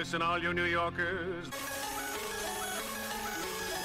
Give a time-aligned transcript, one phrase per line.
[0.00, 1.44] Listen, all you New Yorkers.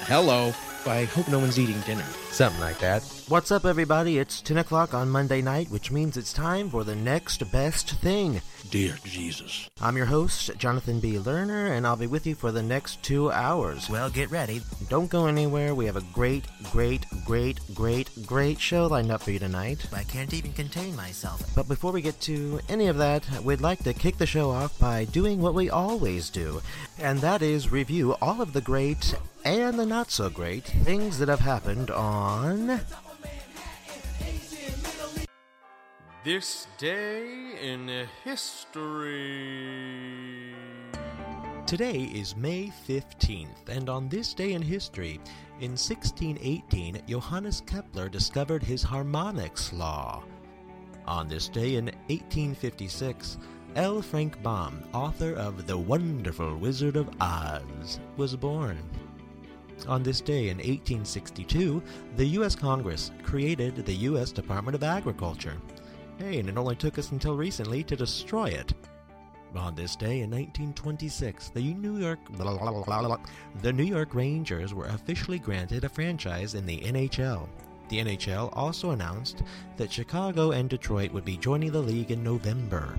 [0.07, 0.53] Hello.
[0.87, 2.05] I hope no one's eating dinner.
[2.29, 3.01] Something like that.
[3.27, 4.19] What's up, everybody?
[4.19, 8.39] It's 10 o'clock on Monday night, which means it's time for the next best thing.
[8.69, 9.67] Dear Jesus.
[9.81, 11.13] I'm your host, Jonathan B.
[11.13, 13.89] Lerner, and I'll be with you for the next two hours.
[13.89, 14.61] Well, get ready.
[14.87, 15.73] Don't go anywhere.
[15.73, 19.87] We have a great, great, great, great, great show lined up for you tonight.
[19.91, 21.41] I can't even contain myself.
[21.55, 24.77] But before we get to any of that, we'd like to kick the show off
[24.77, 26.61] by doing what we always do,
[26.99, 31.29] and that is review all of the great and the not so great things that
[31.29, 32.81] have happened on.
[36.23, 39.35] This day in history.
[41.67, 45.19] Today is May 15th, and on this day in history,
[45.59, 50.23] in 1618, Johannes Kepler discovered his harmonics law.
[51.05, 53.37] On this day in 1856,
[53.75, 54.01] L.
[54.01, 58.79] Frank Baum, author of The Wonderful Wizard of Oz, was born.
[59.87, 61.81] On this day in 1862,
[62.15, 62.55] the U.S.
[62.55, 64.31] Congress created the U.S.
[64.31, 65.57] Department of Agriculture.
[66.17, 68.73] Hey, and it only took us until recently to destroy it.
[69.55, 72.19] On this day in 1926, the New York
[73.61, 77.47] the New York Rangers were officially granted a franchise in the NHL.
[77.89, 79.43] The NHL also announced
[79.77, 82.97] that Chicago and Detroit would be joining the league in November.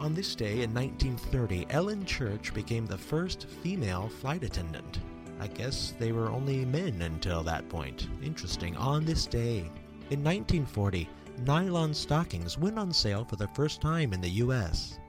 [0.00, 4.98] On this day in 1930, Ellen Church became the first female flight attendant.
[5.42, 8.06] I guess they were only men until that point.
[8.22, 8.76] Interesting.
[8.76, 9.72] On this day,
[10.10, 11.08] in 1940,
[11.44, 15.00] nylon stockings went on sale for the first time in the U.S.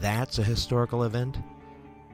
[0.00, 1.36] That's a historical event?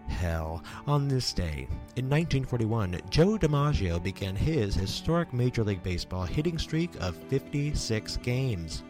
[0.08, 6.58] Hell, on this day, in 1941, Joe DiMaggio began his historic Major League Baseball hitting
[6.58, 8.82] streak of 56 games.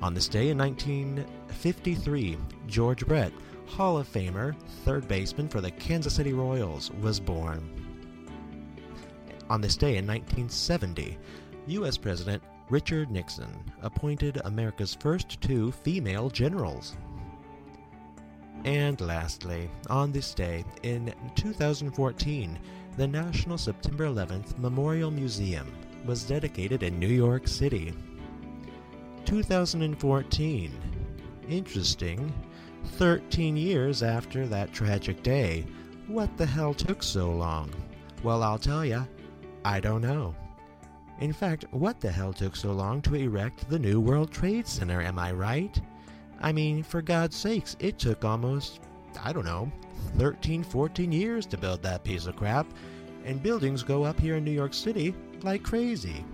[0.00, 3.32] On this day in 1953, George Brett
[3.68, 7.70] Hall of Famer, third baseman for the Kansas City Royals, was born.
[9.50, 11.16] On this day in 1970,
[11.68, 11.96] U.S.
[11.96, 13.48] President Richard Nixon
[13.82, 16.96] appointed America's first two female generals.
[18.64, 22.58] And lastly, on this day in 2014,
[22.96, 25.72] the National September 11th Memorial Museum
[26.04, 27.94] was dedicated in New York City.
[29.24, 30.72] 2014.
[31.48, 32.32] Interesting.
[32.88, 35.64] 13 years after that tragic day.
[36.06, 37.70] What the hell took so long?
[38.22, 39.04] Well, I'll tell ya.
[39.64, 40.34] I don't know.
[41.20, 45.02] In fact, what the hell took so long to erect the new World Trade Center,
[45.02, 45.80] am I right?
[46.40, 48.80] I mean, for God's sakes, it took almost,
[49.22, 49.70] I don't know,
[50.16, 52.66] 13, 14 years to build that piece of crap,
[53.24, 56.24] and buildings go up here in New York City like crazy.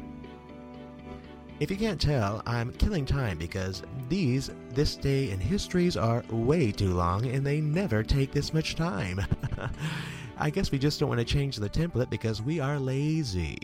[1.61, 6.73] If you can't tell, I'm killing time because these This Day in Histories are way
[6.73, 9.21] too long and they never take this much time.
[10.37, 13.57] I guess we just don't want to change the template because we are lazy.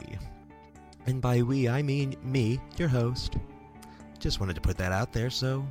[1.07, 3.37] And by we, I mean me, your host.
[4.21, 5.67] Just wanted to put that out there, so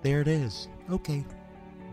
[0.00, 0.68] there it is.
[0.90, 1.22] Okay.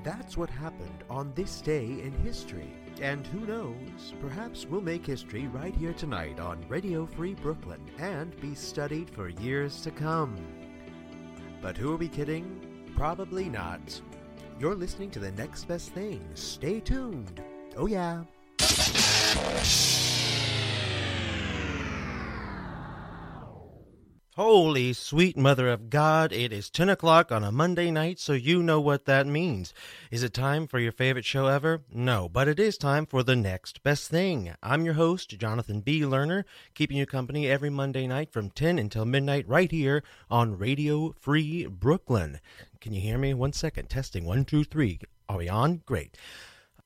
[0.04, 2.77] That's what happened on this day in history.
[3.02, 8.40] And who knows, perhaps we'll make history right here tonight on Radio Free Brooklyn and
[8.42, 10.36] be studied for years to come.
[11.62, 12.90] But who are we kidding?
[12.96, 14.02] Probably not.
[14.60, 16.28] You're listening to the next best thing.
[16.34, 17.44] Stay tuned.
[17.76, 18.24] Oh, yeah.
[24.38, 28.62] Holy sweet mother of God, it is 10 o'clock on a Monday night, so you
[28.62, 29.74] know what that means.
[30.12, 31.82] Is it time for your favorite show ever?
[31.92, 34.54] No, but it is time for the next best thing.
[34.62, 36.02] I'm your host, Jonathan B.
[36.02, 36.44] Lerner,
[36.76, 41.66] keeping you company every Monday night from 10 until midnight right here on Radio Free
[41.66, 42.40] Brooklyn.
[42.80, 43.34] Can you hear me?
[43.34, 43.90] One second.
[43.90, 44.24] Testing.
[44.24, 45.00] One, two, three.
[45.28, 45.82] Are we on?
[45.88, 46.16] Great.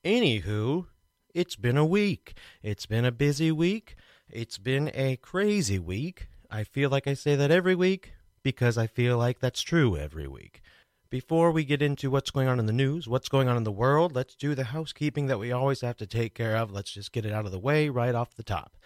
[0.02, 0.86] Anywho,
[1.34, 2.32] it's been a week.
[2.62, 3.96] It's been a busy week.
[4.30, 6.28] It's been a crazy week.
[6.54, 10.28] I feel like I say that every week because I feel like that's true every
[10.28, 10.60] week.
[11.08, 13.72] Before we get into what's going on in the news, what's going on in the
[13.72, 16.70] world, let's do the housekeeping that we always have to take care of.
[16.70, 18.76] Let's just get it out of the way right off the top.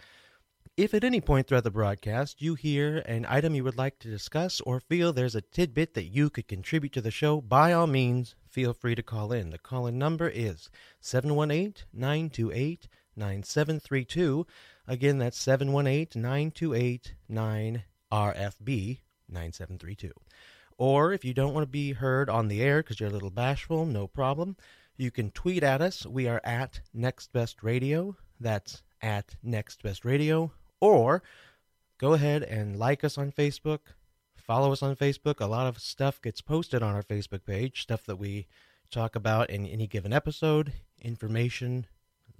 [0.77, 4.11] If at any point throughout the broadcast you hear an item you would like to
[4.11, 7.89] discuss or feel there's a tidbit that you could contribute to the show, by all
[7.89, 9.51] means, feel free to call in.
[9.51, 10.71] The call in number is
[11.01, 12.87] 718 928
[13.17, 14.47] 9732.
[14.89, 18.99] Again, that's 718 928 9RFB
[19.29, 20.13] 9732.
[20.79, 23.31] Or if you don't want to be heard on the air because you're a little
[23.31, 24.57] bashful, no problem.
[24.97, 26.07] You can tweet at us.
[26.07, 28.17] We are at Next Best Radio.
[28.39, 30.53] That's at Next Best Radio.
[30.81, 31.23] Or
[31.99, 33.81] go ahead and like us on Facebook.
[34.37, 35.41] Follow us on Facebook.
[35.41, 38.47] A lot of stuff gets posted on our Facebook page, stuff that we
[38.91, 40.73] talk about in any given episode,
[41.03, 41.87] information,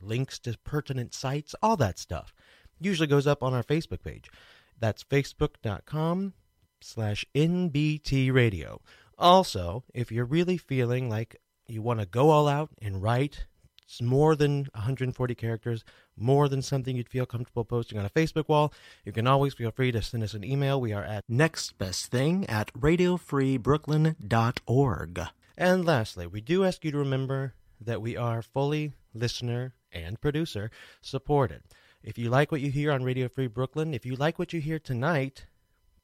[0.01, 2.35] links to pertinent sites, all that stuff.
[2.81, 4.31] Usually goes up on our Facebook page.
[4.79, 6.35] That's facebook.com
[6.81, 8.81] slash NBT radio.
[9.19, 13.47] Also, if you're really feeling like you want to go all out and write
[13.87, 15.85] it's more than 140 characters,
[16.17, 18.73] more than something you'd feel comfortable posting on a Facebook wall,
[19.05, 20.81] you can always feel free to send us an email.
[20.81, 25.21] We are at nextbestthing at radiofreebrooklyn.org.
[25.57, 30.71] And lastly, we do ask you to remember that we are fully listener and producer
[31.01, 31.63] supported.
[32.03, 34.61] If you like what you hear on Radio Free Brooklyn, if you like what you
[34.61, 35.47] hear tonight,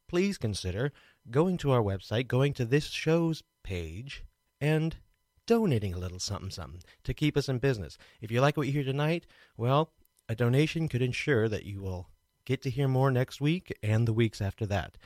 [0.08, 0.92] please consider
[1.30, 4.24] going to our website, going to this show's page,
[4.60, 4.96] and
[5.46, 7.98] donating a little something something to keep us in business.
[8.20, 9.26] If you like what you hear tonight,
[9.56, 9.92] well,
[10.28, 12.08] a donation could ensure that you will
[12.44, 14.96] get to hear more next week and the weeks after that.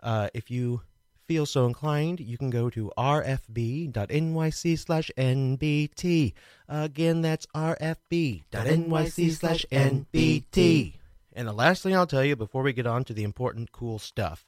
[0.00, 0.82] Uh, if you
[1.30, 6.32] feel so inclined, you can go to rfb.nyc slash nbt.
[6.68, 10.94] Again, that's rfb.nyc slash nbt.
[11.32, 14.00] And the last thing I'll tell you before we get on to the important, cool
[14.00, 14.44] stuff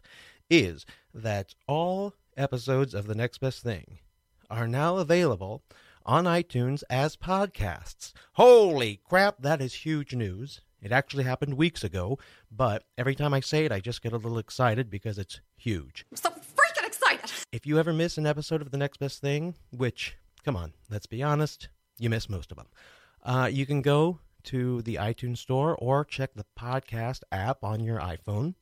[0.51, 0.85] is
[1.15, 4.01] that all episodes of The Next Best Thing
[4.51, 5.63] are now available
[6.05, 8.13] on iTunes as podcasts.
[8.33, 10.63] Holy crap, that is huge news.
[10.83, 12.19] It actually happened weeks ago,
[12.51, 16.07] but every time I say it, I just get a little excited because it's huge.
[16.17, 16.33] So!
[17.53, 21.05] If you ever miss an episode of The Next Best Thing, which, come on, let's
[21.05, 21.69] be honest,
[21.99, 22.69] you miss most of them,
[23.25, 28.01] uh, you can go to the iTunes Store or check the podcast app on your
[28.01, 28.55] iPhone.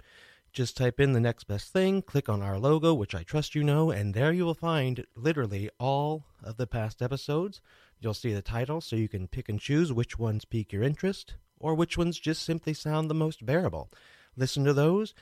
[0.53, 3.63] Just type in the next best thing, click on our logo, which I trust you
[3.63, 7.61] know, and there you will find literally all of the past episodes.
[8.01, 11.37] You'll see the title, so you can pick and choose which ones pique your interest
[11.61, 13.89] or which ones just simply sound the most bearable.
[14.37, 15.15] Listen to those,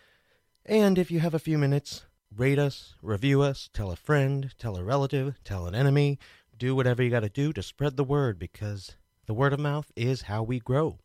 [0.64, 4.76] and if you have a few minutes, rate us, review us, tell a friend, tell
[4.76, 6.18] a relative, tell an enemy,
[6.56, 8.96] do whatever you got to do to spread the word because
[9.26, 10.98] the word of mouth is how we grow.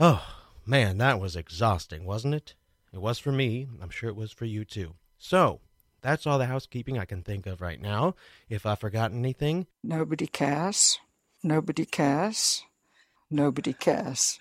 [0.00, 0.24] Oh,
[0.64, 2.54] man, that was exhausting, wasn't it?
[2.92, 3.66] It was for me.
[3.82, 4.94] I'm sure it was for you too.
[5.18, 5.60] So,
[6.00, 8.14] that's all the housekeeping I can think of right now.
[8.48, 10.98] If I've forgotten anything, Nobody cares.
[11.42, 12.62] Nobody cares.
[13.30, 14.38] Nobody cares.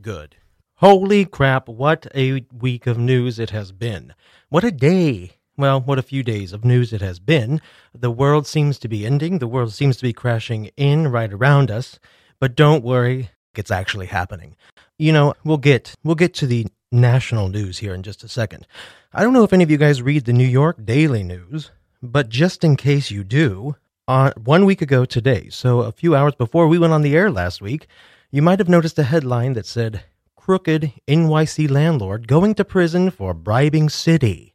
[0.00, 0.36] good.
[0.80, 4.12] Holy crap, what a week of news it has been.
[4.50, 5.38] What a day.
[5.56, 7.62] Well, what a few days of news it has been.
[7.94, 9.38] The world seems to be ending.
[9.38, 11.98] The world seems to be crashing in right around us.
[12.38, 14.54] But don't worry, it's actually happening.
[14.98, 18.66] You know, we'll get we'll get to the national news here in just a second.
[19.14, 21.70] I don't know if any of you guys read the New York Daily News,
[22.02, 23.76] but just in case you do,
[24.06, 27.30] on one week ago today, so a few hours before we went on the air
[27.30, 27.86] last week,
[28.30, 30.02] you might have noticed a headline that said
[30.46, 34.54] crooked NYC landlord going to prison for bribing city.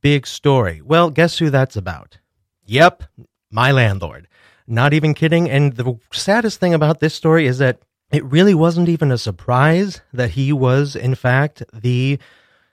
[0.00, 0.80] Big story.
[0.82, 2.16] Well, guess who that's about?
[2.64, 3.02] Yep,
[3.50, 4.26] my landlord.
[4.66, 5.50] Not even kidding.
[5.50, 10.00] And the saddest thing about this story is that it really wasn't even a surprise
[10.14, 12.18] that he was, in fact, the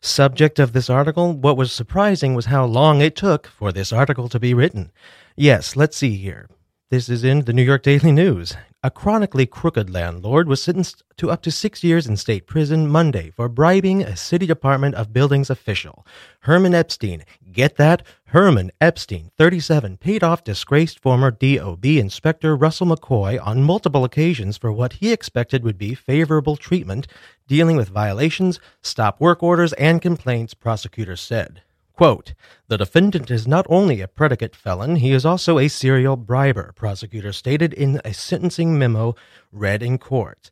[0.01, 1.33] subject of this article.
[1.33, 4.93] What was surprising was how long it took for this article to be written.
[5.35, 6.47] Yes, let's see here.
[6.89, 8.55] This is in the New York Daily News.
[8.85, 13.31] A chronically crooked landlord was sentenced to up to six years in state prison Monday
[13.31, 16.05] for bribing a city Department of Buildings official.
[16.41, 18.03] Herman Epstein, get that?
[18.25, 24.71] Herman Epstein, 37, paid off disgraced former DOB Inspector Russell McCoy on multiple occasions for
[24.71, 27.07] what he expected would be favorable treatment
[27.47, 31.63] dealing with violations, stop work orders, and complaints, prosecutors said.
[31.95, 32.33] Quote,
[32.67, 37.37] the defendant is not only a predicate felon, he is also a serial briber, prosecutors
[37.37, 39.15] stated in a sentencing memo
[39.53, 40.51] read in court.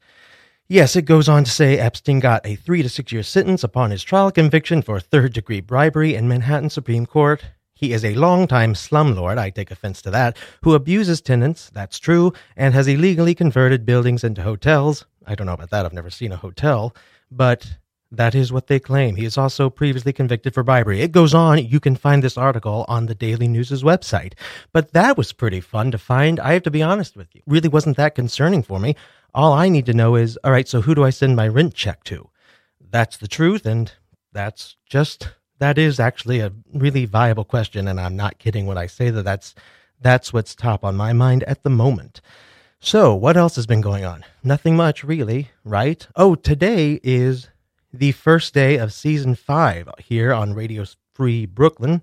[0.70, 3.92] Yes, it goes on to say Epstein got a three to six year sentence upon
[3.92, 7.44] his trial conviction for third degree bribery in Manhattan Supreme Court.
[7.74, 12.32] He is a longtime slumlord, I take offense to that, who abuses tenants, that's true,
[12.56, 15.06] and has illegally converted buildings into hotels.
[15.28, 16.96] I don't know about that, I've never seen a hotel,
[17.30, 17.80] but
[18.13, 19.15] that is what they claim.
[19.15, 21.01] He is also previously convicted for bribery.
[21.01, 21.65] It goes on.
[21.65, 24.34] You can find this article on the Daily News' website.
[24.72, 26.39] But that was pretty fun to find.
[26.39, 27.41] I have to be honest with you.
[27.48, 28.96] Really wasn't that concerning for me.
[29.34, 31.74] All I need to know is, all right, so who do I send my rent
[31.74, 32.29] check to?
[32.79, 33.91] That's the truth, and
[34.32, 38.86] that's just that is actually a really viable question, and I'm not kidding when I
[38.86, 39.55] say that that's
[40.00, 42.22] that's what's top on my mind at the moment.
[42.79, 44.25] So, what else has been going on?
[44.43, 46.05] Nothing much, really, right?
[46.15, 47.48] Oh, today is
[47.94, 50.84] the first day of season five here on Radio
[51.14, 52.02] Free Brooklyn.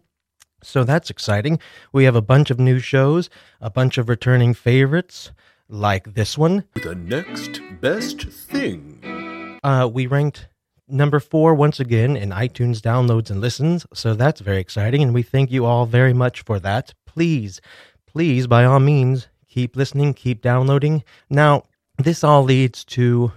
[0.63, 1.59] So that's exciting.
[1.93, 3.29] We have a bunch of new shows,
[3.61, 5.33] a bunch of returning favorites,
[5.69, 6.65] like this one.
[6.75, 9.59] The next best thing.
[9.65, 10.49] Uh, we ranked
[10.87, 15.23] number four once again in iTunes downloads and listens, so that's very exciting, and we
[15.23, 16.95] thank you all very much for that.
[17.07, 17.61] Please,
[18.07, 21.03] please, by all means, keep listening, keep downloading.
[21.29, 21.65] Now,
[21.99, 23.33] this all leads to,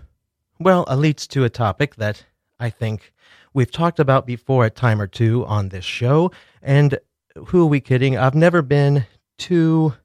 [0.59, 2.25] well, it leads to a topic that
[2.63, 3.11] I think
[3.53, 6.31] we've talked about before a time or two on this show.
[6.61, 6.97] And
[7.47, 8.17] who are we kidding?
[8.17, 9.05] I've never been
[9.37, 9.95] too.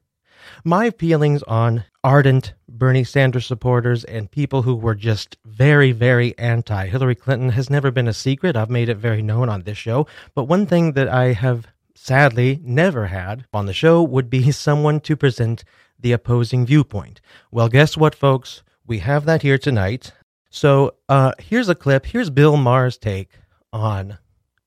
[0.65, 6.87] My feelings on ardent Bernie Sanders supporters and people who were just very, very anti
[6.87, 8.57] Hillary Clinton has never been a secret.
[8.57, 10.05] I've made it very known on this show.
[10.35, 14.99] But one thing that I have sadly never had on the show would be someone
[15.01, 15.63] to present
[15.97, 17.21] the opposing viewpoint.
[17.51, 18.63] Well, guess what, folks?
[18.85, 20.11] We have that here tonight.
[20.49, 22.05] So uh, here's a clip.
[22.05, 23.29] Here's Bill Maher's take
[23.71, 24.17] on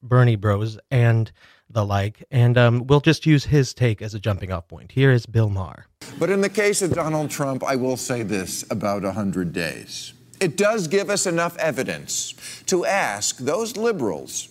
[0.03, 1.31] Bernie Bros and
[1.69, 4.93] the like, and um, we'll just use his take as a jumping off point.
[4.93, 5.87] Here is Bill Maher.
[6.19, 10.13] But in the case of Donald Trump, I will say this about 100 days.
[10.39, 12.35] It does give us enough evidence
[12.67, 14.49] to ask those liberals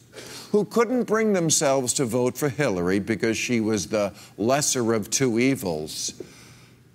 [0.52, 5.40] who couldn't bring themselves to vote for Hillary because she was the lesser of two
[5.40, 6.22] evils.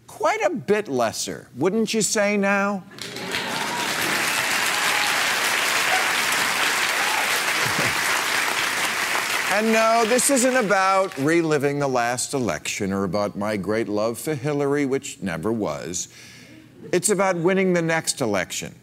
[0.07, 2.85] Quite a bit lesser, wouldn't you say now?
[9.57, 14.35] And no, this isn't about reliving the last election or about my great love for
[14.35, 16.09] Hillary, which never was.
[16.93, 18.75] It's about winning the next election.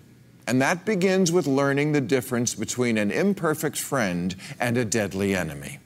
[0.48, 5.78] And that begins with learning the difference between an imperfect friend and a deadly enemy.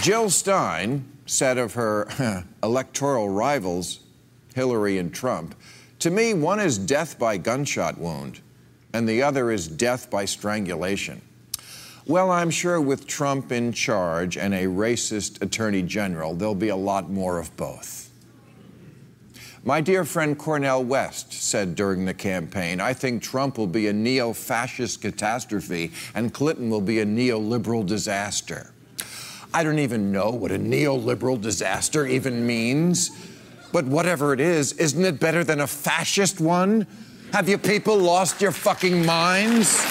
[0.00, 4.00] Jill Stein said of her electoral rivals,
[4.54, 5.54] Hillary and Trump,
[5.98, 8.40] to me, one is death by gunshot wound,
[8.92, 11.20] and the other is death by strangulation.
[12.06, 16.76] Well, I'm sure with Trump in charge and a racist attorney general, there'll be a
[16.76, 18.06] lot more of both.
[19.64, 23.92] My dear friend Cornel West said during the campaign, I think Trump will be a
[23.92, 28.72] neo fascist catastrophe and Clinton will be a neoliberal disaster.
[29.52, 33.10] I don't even know what a neoliberal disaster even means.
[33.76, 36.86] But whatever it is, isn't it better than a fascist one?
[37.34, 39.84] Have you people lost your fucking minds?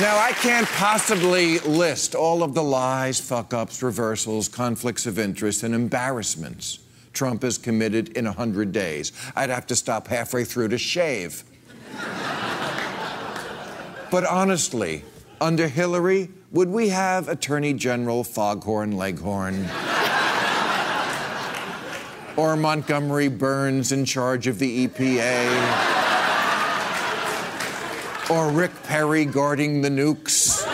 [0.00, 5.64] Now, I can't possibly list all of the lies, fuck ups, reversals, conflicts of interest,
[5.64, 6.78] and embarrassments
[7.14, 9.10] Trump has committed in 100 days.
[9.34, 11.42] I'd have to stop halfway through to shave.
[14.12, 15.02] but honestly,
[15.40, 19.56] under Hillary, would we have Attorney General Foghorn Leghorn?
[22.36, 25.90] or Montgomery Burns in charge of the EPA?
[28.30, 30.73] or Rick Perry guarding the nukes?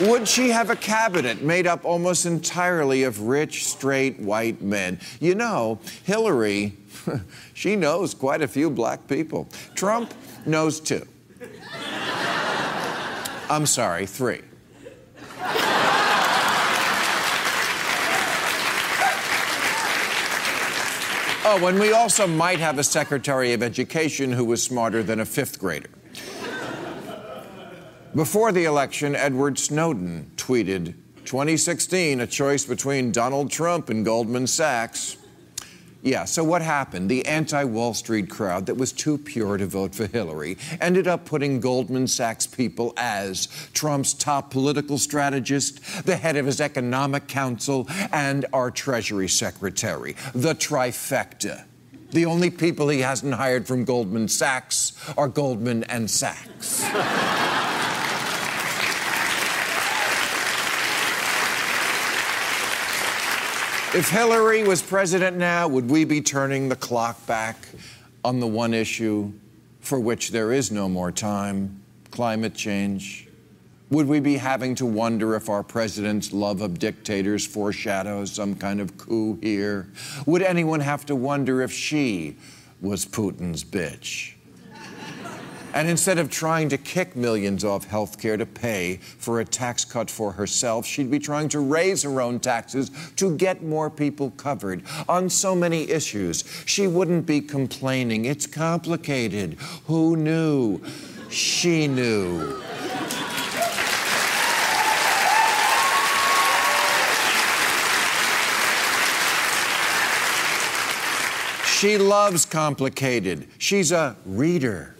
[0.00, 5.00] Would she have a cabinet made up almost entirely of rich, straight, white men?
[5.18, 6.74] You know, Hillary,
[7.54, 9.48] she knows quite a few black people.
[9.74, 10.14] Trump
[10.46, 11.04] knows two.
[13.50, 14.42] I'm sorry, three.
[21.50, 25.24] Oh, and we also might have a Secretary of Education who was smarter than a
[25.24, 25.88] fifth grader.
[28.14, 30.94] Before the election, Edward Snowden tweeted
[31.26, 35.18] 2016, a choice between Donald Trump and Goldman Sachs.
[36.00, 37.10] Yeah, so what happened?
[37.10, 41.26] The anti Wall Street crowd that was too pure to vote for Hillary ended up
[41.26, 47.86] putting Goldman Sachs people as Trump's top political strategist, the head of his economic council,
[48.10, 50.16] and our Treasury Secretary.
[50.34, 51.64] The trifecta.
[52.12, 56.84] The only people he hasn't hired from Goldman Sachs are Goldman and Sachs.
[63.94, 67.56] If Hillary was president now, would we be turning the clock back
[68.22, 69.32] on the one issue
[69.80, 71.80] for which there is no more time
[72.10, 73.28] climate change?
[73.88, 78.82] Would we be having to wonder if our president's love of dictators foreshadows some kind
[78.82, 79.88] of coup here?
[80.26, 82.36] Would anyone have to wonder if she
[82.82, 84.34] was Putin's bitch?
[85.74, 89.84] And instead of trying to kick millions off health care to pay for a tax
[89.84, 94.30] cut for herself, she'd be trying to raise her own taxes to get more people
[94.32, 96.44] covered on so many issues.
[96.64, 98.24] She wouldn't be complaining.
[98.24, 99.54] It's complicated.
[99.86, 100.80] Who knew?
[101.30, 102.62] She knew.
[111.78, 113.46] She loves complicated.
[113.58, 114.96] She's a reader.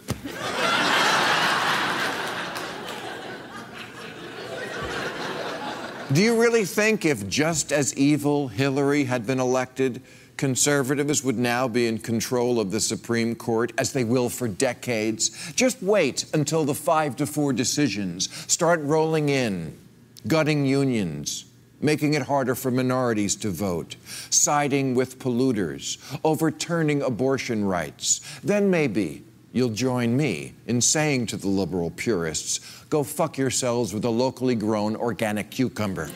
[6.11, 10.00] Do you really think if just as evil Hillary had been elected,
[10.38, 15.53] conservatives would now be in control of the Supreme Court as they will for decades?
[15.53, 19.77] Just wait until the five to four decisions start rolling in,
[20.27, 21.45] gutting unions,
[21.83, 23.97] making it harder for minorities to vote,
[24.31, 28.23] siding with polluters, overturning abortion rights.
[28.43, 29.25] Then maybe
[29.59, 34.55] you'll join me in saying to the liberal purists, go fuck yourselves with a locally
[34.55, 36.09] grown organic cucumber.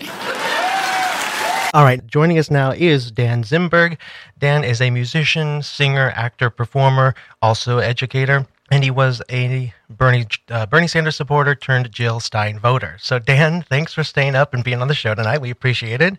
[1.75, 3.97] All right, joining us now is Dan Zimberg.
[4.39, 10.67] Dan is a musician, singer, actor, performer, also educator, and he was a Bernie uh,
[10.67, 12.97] Bernie Sanders supporter turned Jill Stein voter.
[13.01, 15.41] So, Dan, thanks for staying up and being on the show tonight.
[15.41, 16.19] We appreciate it.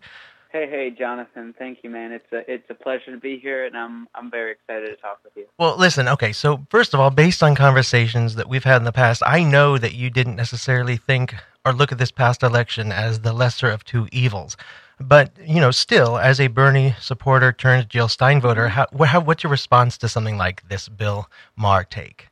[0.53, 1.55] Hey, hey, Jonathan.
[1.57, 2.11] Thank you, man.
[2.11, 5.17] It's a it's a pleasure to be here, and I'm I'm very excited to talk
[5.23, 5.47] with you.
[5.57, 6.07] Well, listen.
[6.07, 9.43] Okay, so first of all, based on conversations that we've had in the past, I
[9.43, 11.33] know that you didn't necessarily think
[11.65, 14.55] or look at this past election as the lesser of two evils.
[14.99, 19.43] But you know, still, as a Bernie supporter turned Jill Stein voter, how, how what's
[19.43, 22.27] your response to something like this Bill Maher take?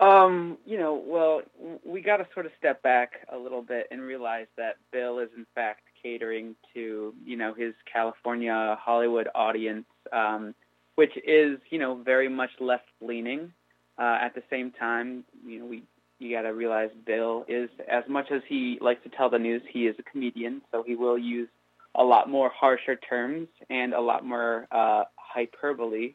[0.00, 1.42] Um, you know, well,
[1.84, 5.28] we got to sort of step back a little bit and realize that Bill is
[5.36, 10.54] in fact catering to, you know, his California Hollywood audience, um,
[10.94, 13.52] which is, you know, very much left leaning.
[13.98, 15.82] Uh, at the same time, you know, we
[16.18, 19.62] you got to realize Bill is as much as he likes to tell the news,
[19.70, 21.48] he is a comedian, so he will use
[21.96, 26.14] a lot more harsher terms and a lot more uh, hyperbole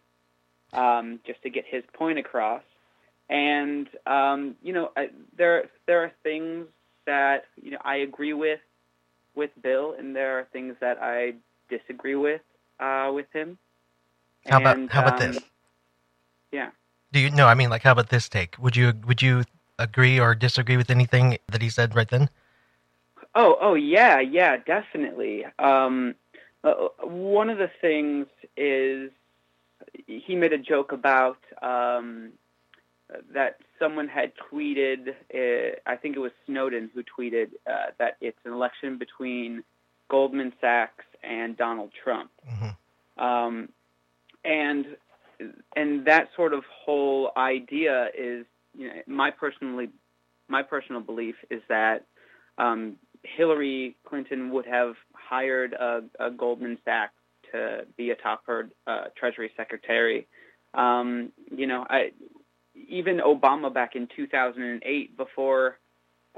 [0.74, 2.63] um, just to get his point across.
[3.29, 6.67] And um, you know, I, there there are things
[7.06, 8.60] that you know I agree with
[9.38, 11.36] with Bill, and there are things that I
[11.70, 12.41] disagree with
[12.79, 13.58] uh, with him.
[14.46, 15.44] How about And, how about um, this?
[16.51, 16.72] Yeah.
[17.12, 17.48] Do you no?
[17.48, 18.58] I mean, like, how about this take?
[18.60, 19.44] Would you would you
[19.79, 22.29] agree or disagree with anything that he said right then?
[23.36, 25.46] Oh, oh yeah, yeah, definitely.
[25.60, 26.15] Um,
[26.63, 29.12] uh, one of the things is
[30.08, 32.32] he made a joke about um,
[33.34, 35.10] that someone had tweeted.
[35.34, 39.63] Uh, I think it was Snowden who tweeted uh, that it's an election between
[40.10, 43.24] Goldman Sachs and Donald Trump, Mhm.
[43.24, 43.70] um,
[44.43, 44.98] and
[45.76, 48.46] and that sort of whole idea is
[48.78, 49.89] you know, my personally
[50.48, 52.06] my personal belief is that
[52.58, 57.13] um, Hillary Clinton would have hired a, a Goldman Sachs
[57.52, 60.28] to be atop her uh, Treasury Secretary.
[60.74, 62.12] Um, you know, I,
[62.88, 65.78] even Obama back in 2008, before,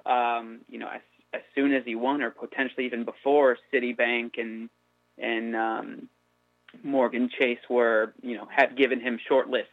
[0.06, 1.02] um, you know, as,
[1.34, 4.69] as soon as he won, or potentially even before Citibank and
[5.17, 6.10] and um,
[6.84, 9.69] Morgan Chase were, you know, had given him short lists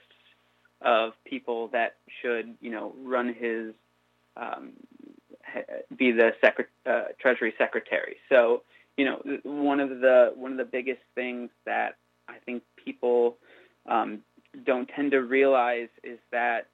[0.83, 3.75] of people that should, you know, run his
[4.37, 4.73] um,
[5.97, 8.17] be the secret, uh, Treasury Secretary.
[8.29, 8.63] So,
[8.97, 11.97] you know, one of the one of the biggest things that
[12.29, 13.37] I think people
[13.87, 14.21] um,
[14.65, 16.69] don't tend to realize is that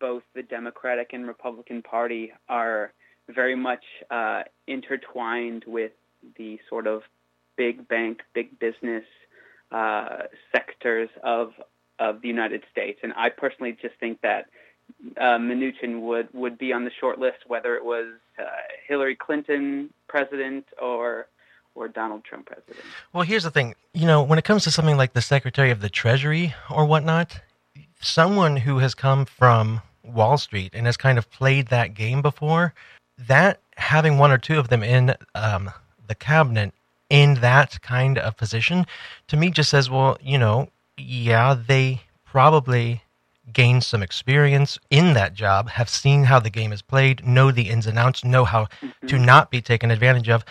[0.00, 2.92] both the Democratic and Republican Party are
[3.28, 5.92] very much uh, intertwined with
[6.36, 7.02] the sort of
[7.56, 9.04] big bank, big business
[9.70, 11.52] uh, sectors of
[11.98, 14.46] of the United States, and I personally just think that
[15.16, 18.06] uh, Mnuchin would would be on the short list, whether it was
[18.38, 18.44] uh,
[18.88, 21.28] Hillary Clinton president or
[21.74, 22.76] or Donald Trump president.
[23.12, 23.74] Well, here's the thing.
[23.94, 27.40] You know, when it comes to something like the Secretary of the Treasury or whatnot,
[28.00, 32.74] someone who has come from Wall Street and has kind of played that game before,
[33.18, 35.70] that having one or two of them in um,
[36.06, 36.74] the cabinet
[37.08, 38.86] in that kind of position,
[39.28, 43.02] to me just says, well, you know, yeah, they probably
[43.52, 47.68] gained some experience in that job, have seen how the game is played, know the
[47.68, 48.66] ins and outs, know how
[49.06, 50.44] to not be taken advantage of.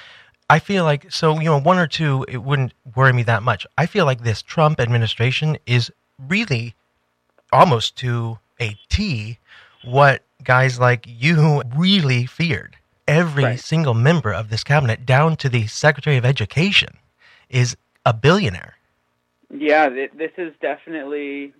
[0.52, 3.66] I feel like so you know one or two it wouldn't worry me that much.
[3.78, 6.76] I feel like this Trump administration is really
[7.54, 9.40] almost to a T
[9.86, 12.76] what guys like you really feared.
[13.08, 13.60] Every Right.
[13.60, 16.98] single member of this cabinet down to the Secretary of Education
[17.50, 18.76] is a billionaire.
[19.50, 21.54] Yeah, th- this is definitely,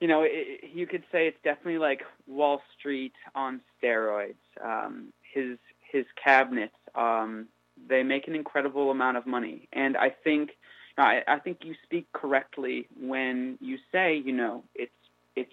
[0.00, 4.34] you know, it, you could say it's definitely like Wall Street on steroids.
[4.62, 5.58] Um, his
[5.92, 7.46] his cabinets, um,
[7.88, 10.50] they make an incredible amount of money, and I think,
[10.96, 14.92] I, I think you speak correctly when you say, you know, it's
[15.36, 15.52] it's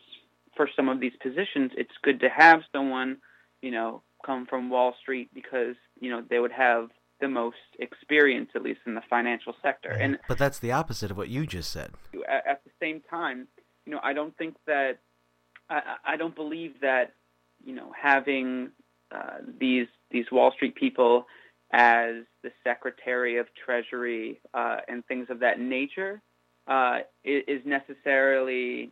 [0.56, 3.18] for some of these positions, it's good to have someone,
[3.62, 6.90] you know, come from Wall Street because you know they would have
[7.20, 11.18] the most experience, at least in the financial sector, and But that's the opposite of
[11.18, 11.92] what you just said.
[12.28, 13.48] at, at the same time,
[13.86, 15.00] you know, I don't think that
[15.70, 17.14] I, I I don't believe that
[17.64, 18.72] you know having
[19.12, 21.26] uh, these these Wall Street people
[21.72, 26.22] as the Secretary of Treasury uh, and things of that nature
[26.68, 28.92] uh, is necessarily,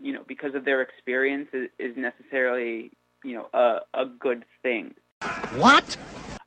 [0.00, 2.90] you know, because of their experience, is necessarily,
[3.24, 4.94] you know, a, a good thing.
[5.56, 5.96] What?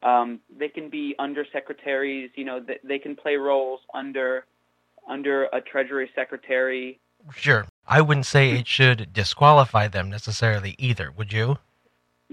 [0.03, 2.29] Um, they can be undersecretaries.
[2.35, 4.45] You know, they can play roles under
[5.07, 6.99] under a Treasury Secretary.
[7.35, 11.11] Sure, I wouldn't say it should disqualify them necessarily either.
[11.11, 11.57] Would you?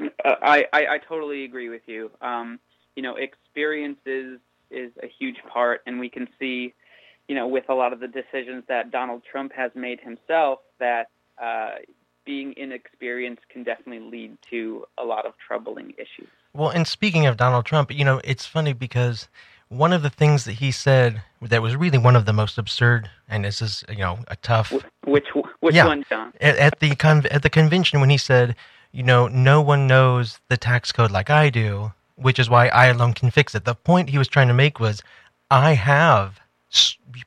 [0.00, 2.10] Uh, I, I, I totally agree with you.
[2.22, 2.58] Um,
[2.98, 4.40] you know, experience is
[4.72, 6.74] is a huge part, and we can see,
[7.28, 11.06] you know, with a lot of the decisions that Donald Trump has made himself, that
[11.40, 11.76] uh,
[12.26, 16.26] being inexperienced can definitely lead to a lot of troubling issues.
[16.52, 19.28] Well, and speaking of Donald Trump, you know, it's funny because
[19.68, 23.08] one of the things that he said that was really one of the most absurd,
[23.28, 24.72] and this is you know a tough.
[25.06, 25.28] Which
[25.60, 26.32] which yeah, one, Jon?
[26.40, 28.56] At, at the con- at the convention when he said,
[28.90, 32.86] you know, no one knows the tax code like I do, which is why I
[32.86, 33.64] alone can fix it.
[33.64, 35.02] The point he was trying to make was,
[35.50, 36.40] I have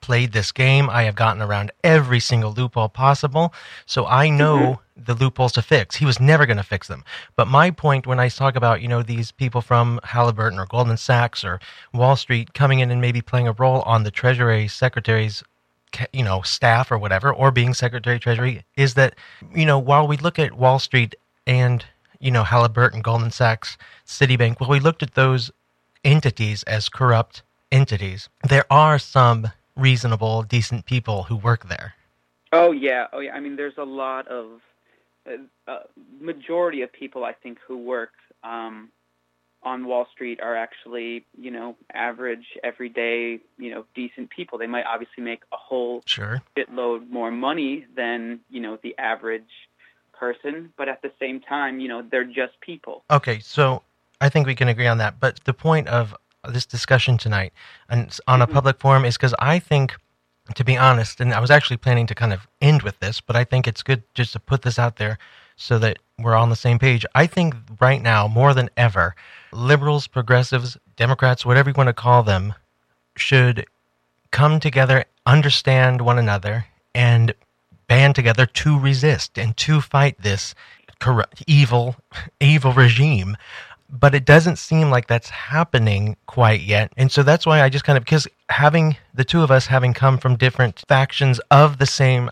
[0.01, 0.89] played this game.
[0.89, 3.54] I have gotten around every single loophole possible.
[3.86, 5.04] So I know mm-hmm.
[5.04, 5.95] the loopholes to fix.
[5.95, 7.04] He was never going to fix them.
[7.36, 10.97] But my point when I talk about, you know, these people from Halliburton or Goldman
[10.97, 11.60] Sachs or
[11.93, 15.43] Wall Street coming in and maybe playing a role on the Treasury Secretary's
[16.13, 19.13] you know staff or whatever or being secretary of treasury is that
[19.54, 21.84] you know while we look at wall street and
[22.21, 25.51] you know halliburton goldman sachs citibank well we looked at those
[26.03, 31.95] entities as corrupt entities, there are some reasonable, decent people who work there.
[32.51, 33.34] Oh yeah, oh yeah.
[33.34, 34.62] I mean, there's a lot of
[35.25, 35.79] uh, uh,
[36.19, 38.12] majority of people I think who work
[38.43, 38.89] um,
[39.63, 44.57] on Wall Street are actually you know average, everyday, you know, decent people.
[44.57, 49.43] They might obviously make a whole sure shitload more money than you know the average
[50.21, 53.03] person, but at the same time, you know, they're just people.
[53.10, 53.81] Okay, so
[54.21, 55.19] I think we can agree on that.
[55.19, 56.15] But the point of
[56.47, 57.51] this discussion tonight
[57.89, 58.53] and on a mm-hmm.
[58.53, 59.95] public forum is because I think,
[60.53, 63.36] to be honest, and I was actually planning to kind of end with this, but
[63.36, 65.17] I think it's good just to put this out there
[65.55, 67.03] so that we're on the same page.
[67.15, 69.15] I think right now, more than ever,
[69.51, 72.53] liberals, progressives, Democrats, whatever you want to call them,
[73.17, 73.65] should
[74.29, 77.34] come together, understand one another, and
[77.91, 80.56] band together to resist and to fight this
[80.99, 81.97] corrupt, evil,
[82.39, 83.36] evil regime
[83.91, 86.93] but it doesn't seem like that's happening quite yet.
[86.95, 89.93] And so that's why I just kind of, because having the two of us having
[89.93, 92.30] come from different factions of the same,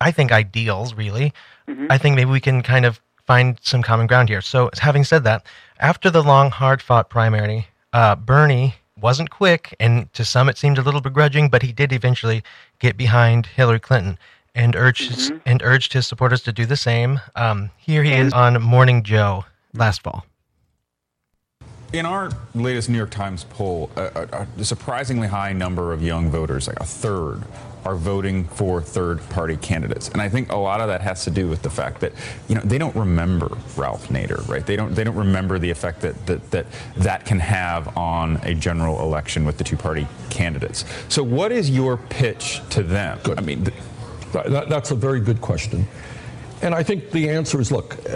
[0.00, 1.32] I think, ideals, really,
[1.68, 1.86] mm-hmm.
[1.90, 4.40] I think maybe we can kind of find some common ground here.
[4.40, 5.46] So, having said that,
[5.78, 10.78] after the long, hard fought primary, uh, Bernie wasn't quick, and to some it seemed
[10.78, 12.42] a little begrudging, but he did eventually
[12.80, 14.18] get behind Hillary Clinton
[14.56, 15.34] and urged mm-hmm.
[15.34, 17.20] his, and urged his supporters to do the same.
[17.36, 20.26] Um, here he is on Morning Joe last fall.
[21.92, 26.66] In our latest New York Times poll, a, a, surprisingly high number of young voters,
[26.66, 27.42] like a third,
[27.84, 31.48] are voting for third-party candidates, and I think a lot of that has to do
[31.48, 32.12] with the fact that
[32.48, 34.66] you know they don't remember Ralph Nader, right?
[34.66, 36.66] They don't they don't remember the effect that that that,
[36.96, 40.84] that can have on a general election with the two-party candidates.
[41.08, 43.20] So, what is your pitch to them?
[43.22, 43.38] Good.
[43.38, 43.76] I mean, th-
[44.32, 45.86] that, that's a very good question,
[46.62, 47.96] and I think the answer is look.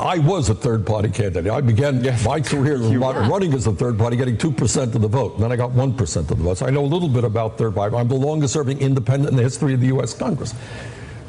[0.00, 1.52] I was a third party candidate.
[1.52, 2.24] I began yes.
[2.24, 5.34] my career running as a third party, getting 2% of the vote.
[5.34, 6.62] And then I got 1% of the votes.
[6.62, 7.94] I know a little bit about third party.
[7.94, 10.12] I'm the longest serving independent in the history of the U.S.
[10.12, 10.52] Congress.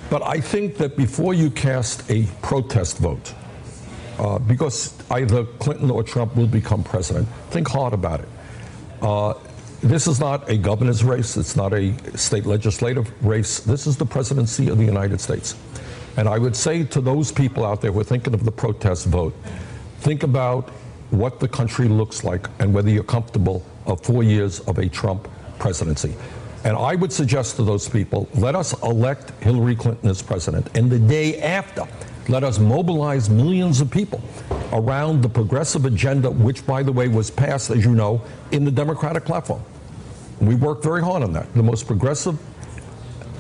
[0.10, 3.34] But I think that before you cast a protest vote,
[4.18, 8.30] uh, because either Clinton or Trump will become president, think hard about it.
[9.02, 9.34] Uh,
[9.86, 11.38] this is not a governor's race.
[11.38, 13.60] It's not a state legislative race.
[13.60, 15.56] This is the presidency of the United States.
[16.18, 19.06] And I would say to those people out there who are thinking of the protest
[19.06, 19.36] vote,
[20.00, 20.70] think about
[21.12, 25.30] what the country looks like and whether you're comfortable of four years of a Trump
[25.60, 26.16] presidency.
[26.64, 30.68] And I would suggest to those people, let us elect Hillary Clinton as president.
[30.76, 31.86] And the day after,
[32.28, 34.20] let us mobilize millions of people
[34.74, 38.20] around the progressive agenda, which, by the way, was passed, as you know,
[38.52, 39.62] in the Democratic platform.
[40.42, 41.54] We worked very hard on that.
[41.54, 42.40] The most progressive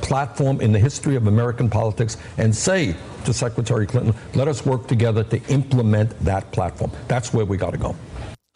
[0.01, 4.88] platform in the history of American politics and say to Secretary Clinton, let us work
[4.88, 6.91] together to implement that platform.
[7.08, 7.95] That's where we got to go.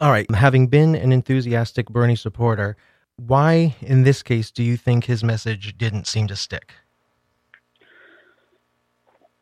[0.00, 0.30] All right.
[0.30, 2.76] Having been an enthusiastic Bernie supporter,
[3.16, 6.72] why in this case do you think his message didn't seem to stick?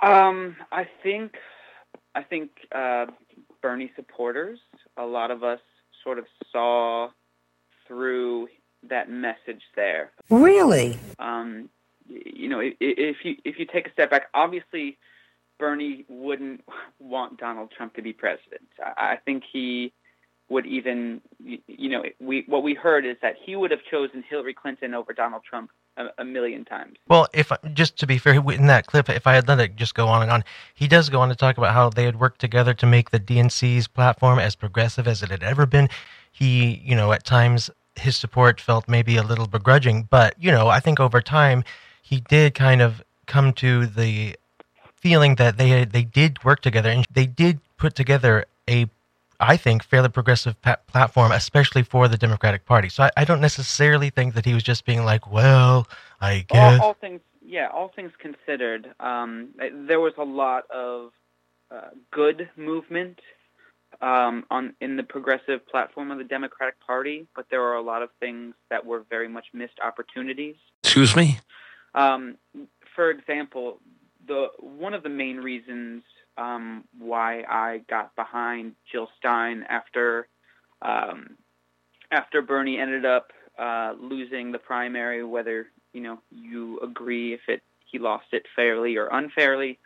[0.01, 1.35] Um, I think
[2.15, 3.07] I think uh,
[3.63, 4.59] Bernie supporters,
[4.97, 5.61] a lot of us
[6.03, 7.11] sort of saw
[7.87, 8.49] through
[8.85, 10.11] that message there.
[10.31, 10.99] Really?
[11.19, 11.69] Um,
[12.09, 14.99] you know, if you if you take a step back, obviously
[15.59, 16.65] Bernie wouldn't
[16.99, 18.69] want Donald Trump to be president.
[18.81, 19.93] I think he
[20.51, 24.55] would even you know we what we heard is that he would have chosen Hillary
[24.55, 26.97] Clinton over Donald Trump a, a million times.
[27.09, 29.95] Well, if just to be fair, in that clip, if I had let it just
[29.95, 32.41] go on and on, he does go on to talk about how they had worked
[32.41, 35.89] together to make the DNC's platform as progressive as it had ever been.
[36.33, 40.69] He, you know, at times his support felt maybe a little begrudging, but you know,
[40.69, 41.65] I think over time
[42.03, 44.37] he did kind of come to the
[44.97, 48.89] feeling that they they did work together and they did put together a
[49.41, 52.89] I think, fairly progressive pa- platform, especially for the Democratic Party.
[52.89, 55.87] So I, I, don't necessarily think that he was just being like, well,
[56.21, 56.81] I guess.
[56.81, 59.51] All, all things, yeah, all things considered, um,
[59.87, 61.13] there was a lot of
[61.71, 63.21] uh, good movement
[64.01, 68.03] um, on in the progressive platform of the Democratic Party, but there are a lot
[68.03, 70.57] of things that were very much missed opportunities.
[70.85, 71.39] Excuse me.
[71.95, 72.37] Um,
[72.95, 73.81] for example,
[74.27, 76.03] the one of the main reasons
[76.37, 80.29] um, why I got behind Jill Stein after
[80.83, 81.37] um,
[82.11, 87.63] after Bernie ended up uh, losing the primary, whether you know you agree if it
[87.85, 89.79] he lost it fairly or unfairly,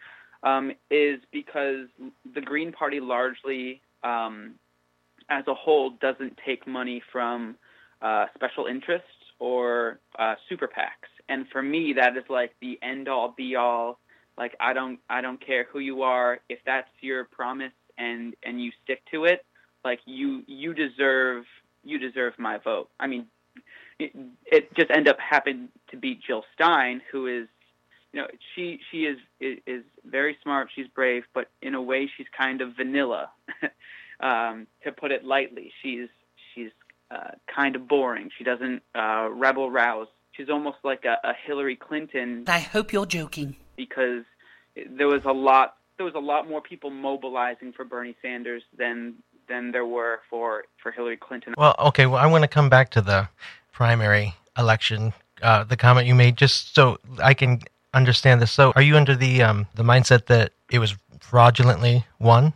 [0.43, 1.87] um, is because
[2.35, 4.55] the Green Party largely, um,
[5.29, 7.57] as a whole, doesn't take money from
[8.01, 13.09] uh, special interests or uh, super PACs, and for me, that is like the end
[13.09, 13.99] all be all
[14.37, 16.41] like I don't I don't care who you are.
[16.49, 19.45] If that's your promise and and you stick to it,
[19.85, 21.45] like you you deserve
[21.85, 22.89] you deserve my vote.
[22.99, 23.27] I mean,
[23.99, 24.15] it,
[24.47, 27.49] it just end up happened to be Jill Stein, who is
[28.13, 30.69] you know she she is, is is very smart.
[30.75, 33.31] She's brave, but in a way she's kind of vanilla,
[34.21, 35.73] um, to put it lightly.
[35.83, 36.09] She's
[36.55, 36.71] she's
[37.11, 38.31] uh, kind of boring.
[38.37, 40.09] She doesn't uh, rebel rouse.
[40.33, 42.45] She's almost like a, a Hillary Clinton.
[42.47, 44.25] I hope you're joking because
[44.89, 49.15] there was a lot there was a lot more people mobilizing for Bernie Sanders than
[49.49, 51.55] than there were for for Hillary Clinton.
[51.57, 53.29] Well, okay, well I want to come back to the
[53.73, 57.63] primary election uh, the comment you made just so I can
[57.95, 58.53] understand this.
[58.53, 62.55] So, are you under the um, the mindset that it was fraudulently won?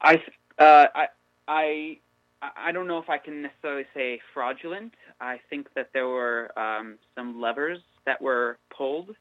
[0.00, 0.22] I
[0.58, 1.06] uh, I
[1.48, 1.98] I
[2.42, 4.94] I don't know if I can necessarily say fraudulent.
[5.20, 9.16] I think that there were um, some levers that were pulled.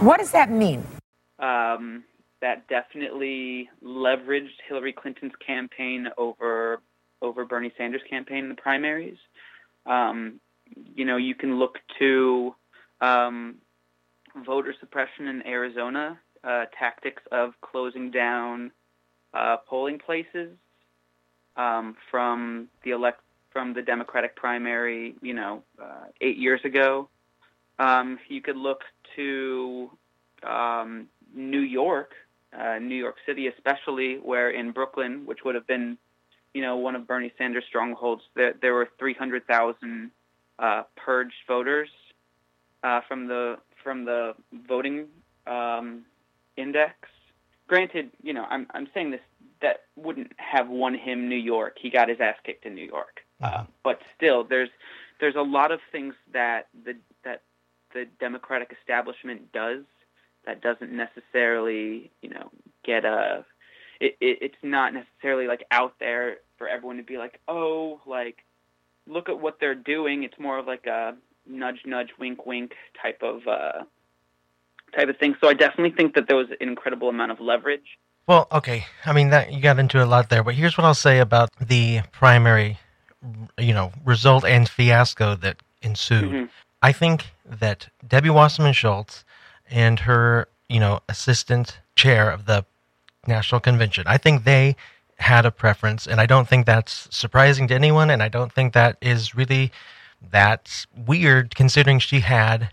[0.00, 0.86] What does that mean?
[1.38, 2.04] Um,
[2.40, 6.80] that definitely leveraged Hillary Clinton's campaign over
[7.22, 9.18] over Bernie Sanders' campaign in the primaries.
[9.86, 10.40] Um,
[10.94, 12.54] you know, you can look to
[13.00, 13.56] um,
[14.44, 18.70] voter suppression in Arizona, uh, tactics of closing down
[19.34, 20.50] uh, polling places
[21.56, 23.20] um, from the elect
[23.52, 27.08] from the Democratic primary, you know, uh, eight years ago.
[27.80, 28.82] Um, you could look
[29.16, 29.90] to
[30.44, 32.12] um, New York,
[32.56, 35.98] uh, New York City especially, where in Brooklyn, which would have been,
[36.54, 40.12] you know, one of Bernie Sanders' strongholds, there, there were 300,000
[40.60, 41.88] uh, purged voters
[42.82, 44.34] uh, from the from the
[44.66, 45.06] voting
[45.46, 46.04] um,
[46.56, 46.94] index.
[47.68, 49.20] Granted, you know, I'm I'm saying this
[49.62, 51.76] that wouldn't have won him New York.
[51.80, 53.20] He got his ass kicked in New York.
[53.42, 54.70] Uh, but still, there's
[55.20, 57.42] there's a lot of things that the that
[57.94, 59.84] the Democratic establishment does
[60.46, 62.50] that doesn't necessarily, you know,
[62.84, 63.44] get a.
[64.00, 68.38] It, it, it's not necessarily like out there for everyone to be like, oh, like,
[69.06, 70.22] look at what they're doing.
[70.22, 73.84] It's more of like a nudge, nudge, wink, wink type of uh,
[74.94, 75.34] type of thing.
[75.40, 77.98] So I definitely think that there was an incredible amount of leverage.
[78.26, 78.86] Well, okay.
[79.04, 81.50] I mean that you got into a lot there, but here's what I'll say about
[81.60, 82.78] the primary,
[83.58, 86.24] you know, result and fiasco that ensued.
[86.24, 86.44] Mm-hmm.
[86.82, 89.24] I think that Debbie Wasserman Schultz
[89.70, 92.64] and her, you know, assistant chair of the
[93.26, 94.76] National Convention, I think they
[95.18, 98.72] had a preference, and I don't think that's surprising to anyone, and I don't think
[98.72, 99.70] that is really
[100.30, 102.72] that weird considering she had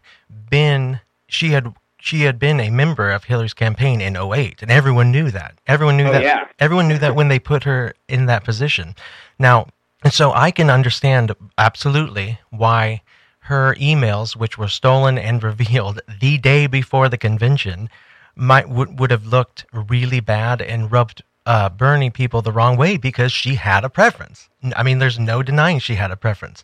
[0.49, 5.11] been she had she had been a member of Hillary's campaign in 08 and everyone
[5.11, 5.59] knew that.
[5.67, 6.23] Everyone knew oh, that.
[6.23, 6.47] Yeah.
[6.59, 8.95] Everyone knew that when they put her in that position.
[9.39, 9.67] Now,
[10.03, 13.01] and so I can understand absolutely why
[13.41, 17.89] her emails, which were stolen and revealed the day before the convention,
[18.35, 22.97] might would, would have looked really bad and rubbed uh, Bernie people the wrong way
[22.97, 24.49] because she had a preference.
[24.75, 26.63] I mean, there's no denying she had a preference.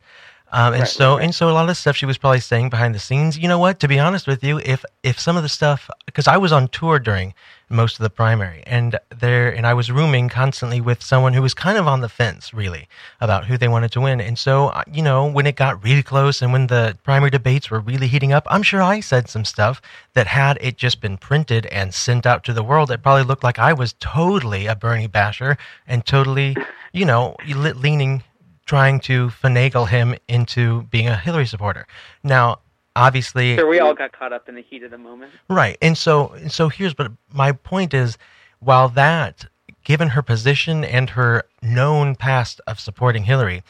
[0.54, 1.24] Um, and Right, so right.
[1.24, 3.40] and so a lot of the stuff she was probably saying behind the scenes.
[3.40, 3.80] You know what?
[3.80, 6.68] To be honest with you, if if some of the stuff because I was on
[6.68, 7.34] tour during
[7.70, 11.56] most of the primary and there and I was rooming constantly with someone who was
[11.56, 12.88] kind of on the fence really
[13.20, 14.22] about who they wanted to win.
[14.22, 17.72] And so uh, you know when it got really close and when the primary debates
[17.72, 19.82] were really heating up, I'm sure I said some stuff
[20.14, 23.44] that had it just been printed and sent out to the world, it probably looked
[23.44, 26.56] like I was totally a Bernie basher and totally
[26.92, 28.22] you know leaning
[28.66, 31.86] trying to finagle him into being a Hillary supporter.
[32.24, 32.60] Now,
[32.96, 35.32] obviously, Sure, we all got caught up in the heat of the moment.
[35.50, 35.78] right.
[35.82, 38.18] And so, and so here's, but my point is,
[38.60, 39.46] while that,
[39.84, 43.64] given her position and her known past of supporting Hillary,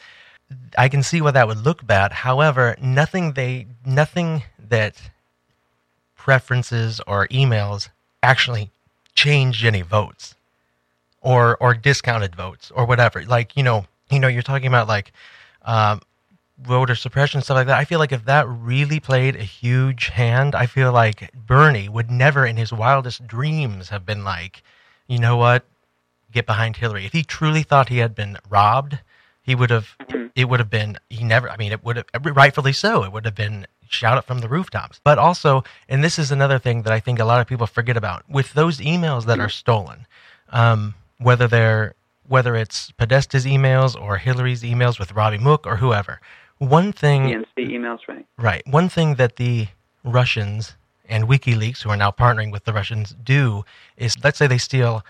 [0.78, 2.12] I can see why that would look bad.
[2.12, 5.10] However, nothing they, nothing that
[6.16, 7.88] preferences or emails
[8.22, 8.70] actually
[9.14, 10.34] changed any votes
[11.20, 13.24] or or discounted votes or whatever.
[13.24, 15.12] Like you know, you know, you're talking about like
[15.62, 16.00] um,
[16.58, 17.78] voter suppression stuff like that.
[17.78, 22.10] I feel like if that really played a huge hand, I feel like Bernie would
[22.10, 24.62] never, in his wildest dreams, have been like,
[25.06, 25.64] you know what,
[26.32, 27.06] get behind Hillary.
[27.06, 28.98] If he truly thought he had been robbed,
[29.42, 29.94] he would have.
[30.34, 30.98] It would have been.
[31.10, 31.50] He never.
[31.50, 33.04] I mean, it would have rightfully so.
[33.04, 35.00] It would have been shout it from the rooftops.
[35.04, 37.96] But also, and this is another thing that I think a lot of people forget
[37.96, 40.06] about with those emails that are stolen,
[40.48, 41.94] um, whether they're
[42.26, 46.20] whether it's Podesta's emails or Hillary's emails with Robbie Mook or whoever.
[46.58, 48.26] One thing, DNC emails, right?
[48.38, 48.62] right?
[48.66, 49.68] One thing that the
[50.04, 50.74] Russians
[51.08, 53.64] and WikiLeaks, who are now partnering with the Russians, do
[53.96, 55.04] is let's say they steal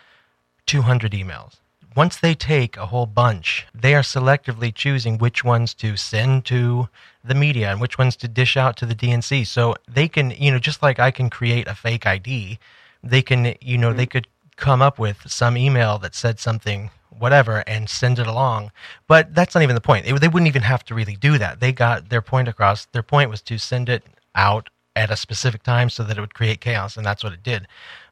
[0.66, 1.56] 200 emails.
[1.96, 6.88] Once they take a whole bunch, they are selectively choosing which ones to send to
[7.22, 9.46] the media and which ones to dish out to the DNC.
[9.46, 12.58] So they can, you know, just like I can create a fake ID,
[13.02, 13.98] they can, you know, mm-hmm.
[13.98, 18.70] they could come up with some email that said something whatever and send it along
[19.08, 21.60] but that's not even the point It- they wouldn't even have to really do that
[21.60, 25.62] they got their point across their point was to send it out at a specific
[25.62, 27.66] time so that it would create chaos and that's what it did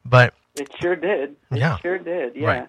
[0.05, 1.35] but It sure did.
[1.51, 1.77] It Yeah.
[1.77, 2.35] sure did.
[2.35, 2.47] Yeah.
[2.47, 2.67] Right.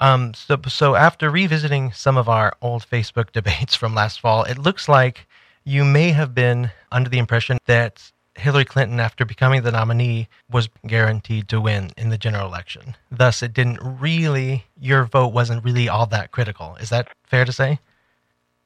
[0.00, 4.58] Um, so, so after revisiting some of our old Facebook debates from last fall, it
[4.58, 5.26] looks like
[5.64, 10.68] you may have been under the impression that Hillary Clinton, after becoming the nominee, was
[10.86, 12.96] guaranteed to win in the general election.
[13.10, 16.76] Thus, it didn't really, your vote wasn't really all that critical.
[16.76, 17.78] Is that fair to say?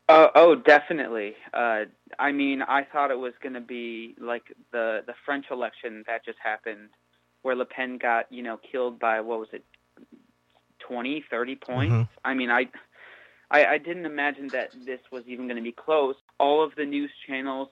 [0.09, 1.35] Oh, oh, definitely.
[1.53, 1.87] Uh,
[2.19, 6.25] I mean, I thought it was going to be like the the French election that
[6.25, 6.91] just happened,
[7.43, 9.65] where Le Pen got you know killed by what was it,
[10.79, 11.93] 20, 30 points.
[11.93, 12.09] Mhm.
[12.25, 12.69] I mean, I,
[13.51, 16.15] I, I didn't imagine that this was even going to be close.
[16.39, 17.69] All of the news channels,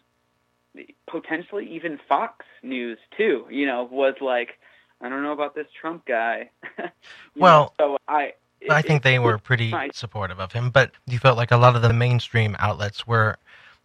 [1.10, 4.58] potentially even Fox News too, you know, was like,
[5.00, 6.50] I don't know about this Trump guy.
[7.36, 8.32] You know, Well, so I.
[8.70, 9.94] I think they were pretty Right.
[9.94, 13.36] supportive of him, but you felt like a lot of the mainstream outlets were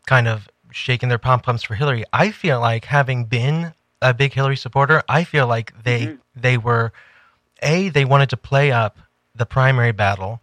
[0.05, 2.05] kind of shaking their pom poms for Hillary.
[2.13, 6.19] I feel like having been a big Hillary supporter, I feel like they Mhm.
[6.35, 6.91] they were
[7.61, 8.97] a they wanted to play up
[9.35, 10.41] the primary battle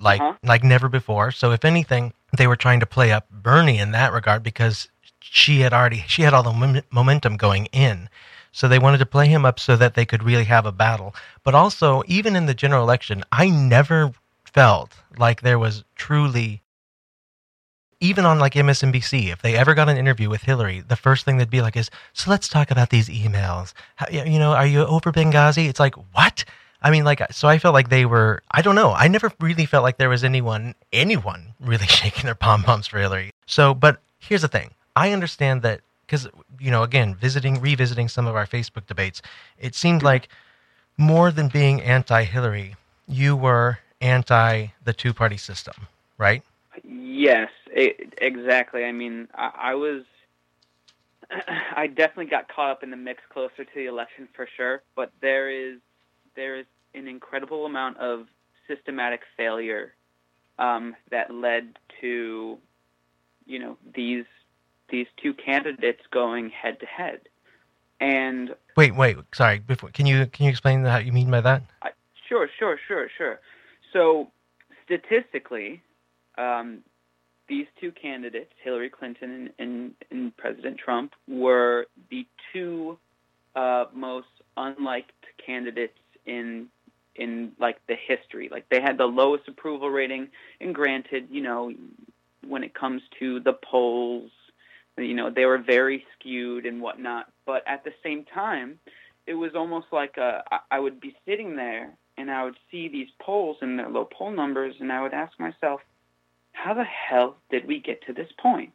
[0.00, 0.34] like Uh-huh.
[0.42, 1.30] like never before.
[1.30, 4.88] So if anything, they were trying to play up Bernie in that regard because
[5.20, 8.08] she had already she had all the momentum going in.
[8.52, 11.14] So they wanted to play him up so that they could really have a battle.
[11.44, 14.12] But also, even in the general election, I never
[14.44, 16.62] felt like there was truly
[18.00, 21.36] even on like MSNBC, if they ever got an interview with Hillary, the first thing
[21.36, 23.74] they'd be like is, "So let's talk about these emails.
[23.96, 26.44] How, you know, are you over Benghazi?" It's like, "What?"
[26.82, 28.42] I mean, like, so I felt like they were.
[28.50, 28.92] I don't know.
[28.92, 32.98] I never really felt like there was anyone, anyone really shaking their pom poms for
[32.98, 33.32] Hillary.
[33.46, 34.70] So, but here's the thing.
[35.00, 39.22] I understand that because you know, again, visiting, revisiting some of our Facebook debates,
[39.58, 40.28] it seemed like
[40.98, 42.76] more than being anti-Hillary,
[43.08, 45.86] you were anti the two-party system,
[46.18, 46.42] right?
[46.84, 48.84] Yes, e exactly.
[48.84, 50.02] I mean, I, I was,
[51.76, 54.82] I definitely got caught up in the mix closer to the election for sure.
[54.94, 55.78] But there is,
[56.36, 58.26] there is an incredible amount of
[58.68, 59.94] systematic failure
[60.58, 62.58] um, that led to,
[63.46, 64.26] you know, these
[64.90, 67.20] these two candidates going head to head,
[68.00, 69.58] and Wait, wait, sorry.
[69.58, 71.62] Before, can you can you explain how you mean by that?
[71.82, 71.90] I,
[72.28, 73.40] sure, sure, sure, sure.
[73.92, 74.30] So
[74.84, 75.82] statistically,
[76.38, 76.80] um,
[77.48, 82.98] these two candidates, Hillary Clinton and, and, and President Trump, were the two
[83.54, 85.12] uh, most unliked
[85.44, 86.68] candidates in
[87.16, 88.48] in like the history.
[88.50, 90.28] Like they had the lowest approval rating,
[90.60, 91.72] and granted, you know,
[92.46, 94.30] when it comes to the polls,
[95.00, 97.26] you know, they were very skewed and whatnot.
[97.46, 98.78] But at the same time,
[99.26, 103.08] it was almost like a, I- would be sitting there and I would see these
[103.20, 105.80] polls and their low poll numbers, and I would ask myself,
[106.52, 108.74] how the hell did we get to this point?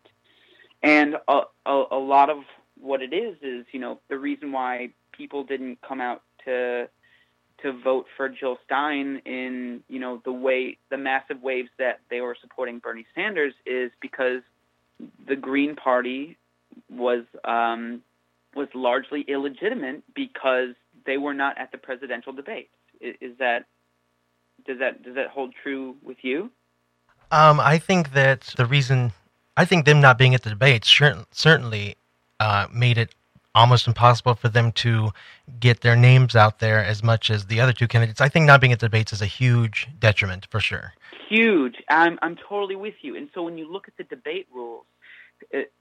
[0.82, 2.40] And a, a, a lot of
[2.80, 6.90] what it is is, you know, the reason why people didn't come out to
[7.62, 12.20] to vote for Jill Stein in, you know, the way the massive waves that they
[12.20, 14.42] were supporting Bernie Sanders is because
[15.28, 16.38] the Green Party
[16.90, 18.02] was um,
[18.56, 20.76] was largely illegitimate because
[21.06, 22.70] they were not at the presidential debate.
[23.02, 23.66] Is, is that
[24.66, 26.52] does that does that hold true with you?
[27.32, 29.12] Um, I think that the reason
[29.58, 30.90] I think them not being at the debates
[31.32, 31.96] certainly
[32.40, 33.16] uh, made it
[33.56, 35.10] almost impossible for them to
[35.60, 38.22] get their names out there as much as the other two candidates.
[38.22, 40.94] I think not being at the debates is a huge detriment for sure.
[41.30, 41.78] Huge.
[41.90, 43.16] I'm I'm totally with you.
[43.16, 44.86] And so when you look at the debate rules,
[45.50, 45.72] it,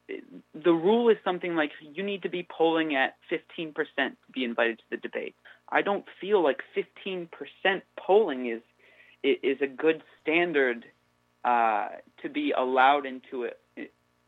[0.54, 4.78] the rule is something like you need to be polling at 15% to be invited
[4.78, 5.34] to the debate.
[5.68, 7.28] I don't feel like 15%
[7.98, 8.62] polling is
[9.22, 10.84] is a good standard
[11.44, 11.88] uh,
[12.22, 13.50] to be allowed into a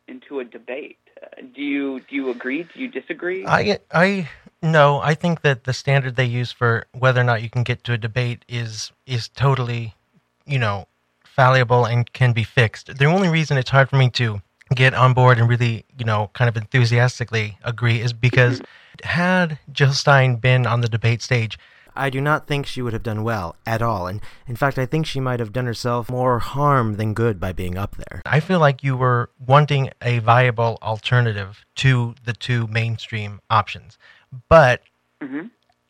[0.09, 0.99] into a debate.
[1.55, 2.65] Do you do you agree?
[2.65, 3.47] Do you disagree?
[3.47, 4.29] I I
[4.63, 5.01] no.
[5.01, 7.93] I think that the standard they use for whether or not you can get to
[7.93, 9.95] a debate is is totally,
[10.45, 10.87] you know,
[11.25, 12.99] fallible and can be fixed.
[12.99, 14.43] The only reason it's hard for me to
[14.75, 18.61] get on board and really, you know, kind of enthusiastically agree is because
[19.05, 21.59] had Jill Stein been on the debate stage,
[21.97, 24.07] I do not think she would have done well at all.
[24.07, 27.53] And in fact, I think she might have done herself more harm than good by
[27.53, 28.23] being up there.
[28.25, 33.99] I feel like you were wanting a viable alternative to the two mainstream options.
[34.49, 34.83] But
[35.23, 35.47] mm-hmm.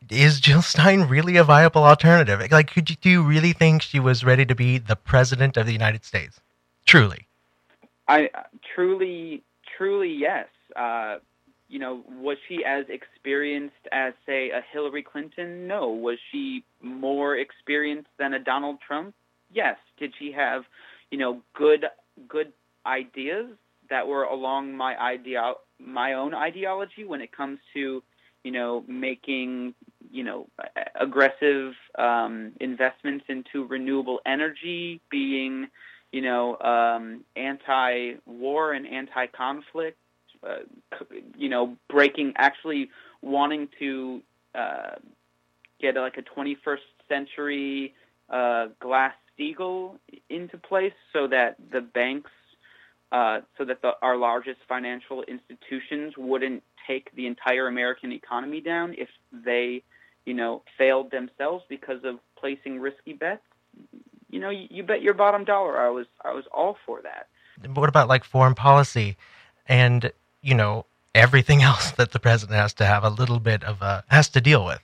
[0.09, 2.41] is Jill Stein really a viable alternative?
[2.51, 5.65] Like, could you, do you really think she was ready to be the president of
[5.65, 6.39] the United States?
[6.85, 7.27] Truly.
[8.07, 8.29] I
[8.73, 9.43] truly,
[9.77, 10.47] truly, yes.
[10.75, 11.17] Uh,
[11.69, 15.67] you know, was she as experienced as, say, a Hillary Clinton?
[15.67, 15.89] No.
[15.89, 19.13] Was she more experienced than a Donald Trump?
[19.51, 19.77] Yes.
[19.99, 20.63] Did she have,
[21.11, 21.85] you know, good
[22.27, 22.53] good
[22.85, 23.47] ideas
[23.89, 28.01] that were along my idea my own ideology when it comes to,
[28.43, 29.75] you know, making,
[30.11, 30.47] you know,
[30.99, 35.67] aggressive um, investments into renewable energy, being,
[36.11, 39.97] you know, um, anti-war and anti-conflict
[40.45, 40.57] uh,
[41.37, 42.89] you know, breaking, actually
[43.21, 44.21] wanting to
[44.55, 44.95] uh,
[45.79, 46.77] get like a 21st
[47.07, 47.93] century
[48.29, 49.97] uh, Glass Steagall
[50.29, 52.31] into place so that the banks,
[53.11, 58.95] uh, so that the, our largest financial institutions wouldn't take the entire American economy down
[58.97, 59.83] if they,
[60.25, 63.43] you know, failed themselves because of placing risky bets.
[64.29, 65.79] You know, you, you bet your bottom dollar.
[65.79, 67.27] I was I was all for that.
[67.73, 69.17] What about like foreign policy?
[69.67, 70.11] And
[70.41, 74.03] you know, everything else that the president has to have a little bit of a
[74.07, 74.79] has to deal with.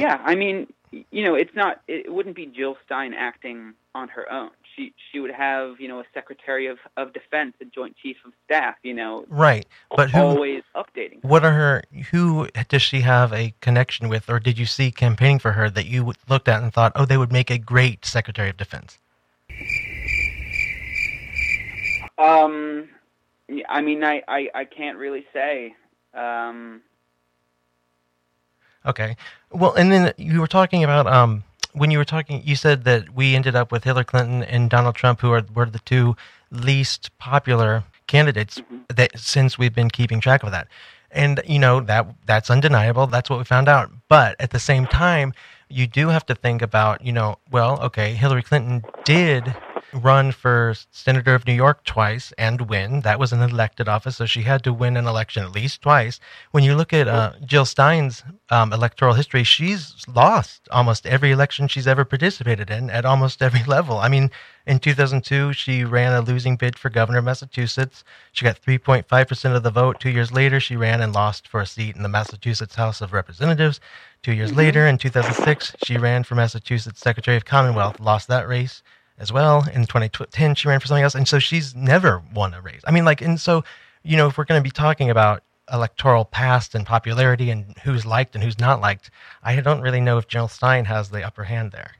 [0.00, 1.80] yeah, I mean, you know, it's not.
[1.88, 4.50] It wouldn't be Jill Stein acting on her own.
[4.74, 8.32] She she would have you know a secretary of, of defense, a joint chief of
[8.44, 8.76] staff.
[8.82, 9.66] You know, right?
[9.94, 11.22] But who, always updating.
[11.22, 11.82] What are her?
[12.10, 15.86] Who does she have a connection with, or did you see campaigning for her that
[15.86, 18.98] you looked at and thought, oh, they would make a great secretary of defense?
[22.18, 22.88] Um,
[23.68, 25.74] I mean, I, I, I can't really say.
[26.14, 26.82] Um,
[28.84, 29.16] okay.
[29.50, 33.14] Well, and then you were talking about um, when you were talking, you said that
[33.14, 36.16] we ended up with Hillary Clinton and Donald Trump, who are were the two
[36.50, 38.78] least popular candidates mm-hmm.
[38.94, 40.68] that since we've been keeping track of that.
[41.10, 43.06] And you know that that's undeniable.
[43.06, 43.90] That's what we found out.
[44.08, 45.32] But at the same time,
[45.70, 49.54] you do have to think about, you know, well, okay, Hillary Clinton did
[49.92, 53.00] run for senator of New York twice and win.
[53.00, 56.20] That was an elected office, so she had to win an election at least twice.
[56.50, 61.68] When you look at uh, Jill Stein's um, electoral history, she's lost almost every election
[61.68, 63.98] she's ever participated in at almost every level.
[63.98, 64.30] I mean,
[64.66, 68.04] in 2002, she ran a losing bid for governor of Massachusetts.
[68.32, 69.98] She got 3.5% of the vote.
[69.98, 73.14] Two years later, she ran and lost for a seat in the Massachusetts House of
[73.14, 73.80] Representatives.
[74.22, 74.58] Two years mm-hmm.
[74.58, 78.82] later, in 2006, she ran for Massachusetts Secretary of Commonwealth, lost that race
[79.18, 79.66] as well.
[79.72, 81.14] In 2010, she ran for something else.
[81.14, 82.82] And so she's never won a race.
[82.86, 83.64] I mean, like, and so,
[84.02, 85.42] you know, if we're going to be talking about
[85.72, 89.10] electoral past and popularity and who's liked and who's not liked,
[89.42, 91.92] I don't really know if Jill Stein has the upper hand there.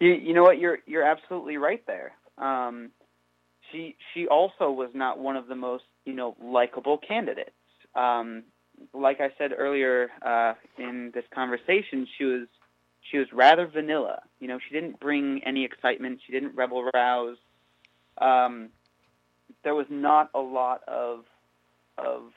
[0.00, 0.58] You, you know what?
[0.58, 2.12] You're you're absolutely right there.
[2.36, 2.90] Um,
[3.72, 7.50] she she also was not one of the most you know likable candidates.
[7.94, 8.44] Um,
[8.92, 12.46] like I said earlier uh, in this conversation, she was
[13.10, 14.22] she was rather vanilla.
[14.40, 16.20] You know, she didn't bring any excitement.
[16.26, 17.38] She didn't rebel rouse.
[18.18, 18.70] Um,
[19.62, 21.24] there was not a lot of
[21.98, 22.32] of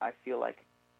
[0.00, 0.58] I feel like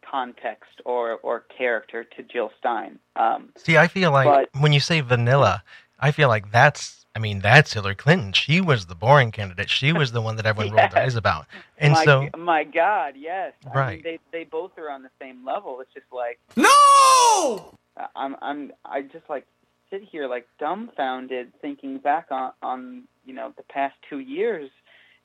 [0.09, 2.99] context or or character to Jill Stein.
[3.15, 5.63] Um, See, I feel like but, when you say vanilla,
[5.99, 8.33] I feel like that's I mean, that's Hillary Clinton.
[8.33, 9.69] She was the boring candidate.
[9.69, 11.47] She was the one that everyone rolled their eyes about.
[11.77, 14.03] And my, so, my God, yes, I mean, Right.
[14.03, 15.79] they they both are on the same level.
[15.81, 17.73] It's just like No!
[18.15, 19.45] I'm I'm I just like
[19.91, 24.69] sit here like dumbfounded, thinking back on on you know the past two years,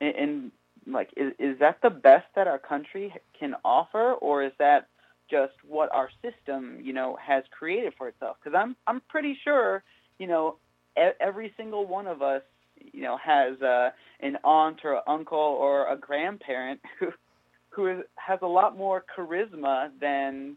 [0.00, 0.52] and, and
[0.86, 4.88] like is is that the best that our country can offer, or is that
[5.30, 8.36] just what our system you know has created for itself?
[8.42, 9.82] Because I'm I'm pretty sure
[10.18, 10.56] you know
[10.98, 12.42] e- every single one of us
[12.92, 17.08] you know has uh, an aunt or an uncle or a grandparent who
[17.70, 20.56] who is, has a lot more charisma than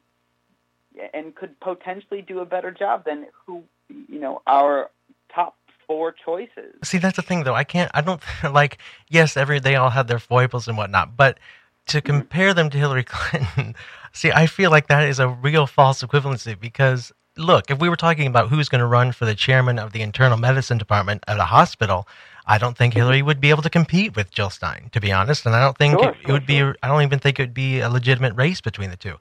[1.14, 4.92] and could potentially do a better job than who you know our
[5.34, 6.76] top four choices.
[6.84, 7.56] see, that's the thing, though.
[7.56, 7.92] I can't.
[7.94, 8.22] I don't
[8.52, 8.78] like.
[9.10, 11.40] Yes, every they all have their foibles and whatnot, but
[11.88, 12.24] to Mm-hmm.
[12.24, 13.76] compare them to Hillary Clinton,
[14.14, 17.96] see, I feel like that is a real false equivalency because look, if we were
[17.96, 21.40] talking about who's going to run for the chairman of the internal medicine department at
[21.40, 22.08] a hospital,
[22.46, 25.46] I don't think Hillary would be able to compete with Jill Stein, to be honest.
[25.46, 26.62] And I don't think Sure, it, it would be.
[26.62, 29.16] I don't even think it would be a legitimate race between the two.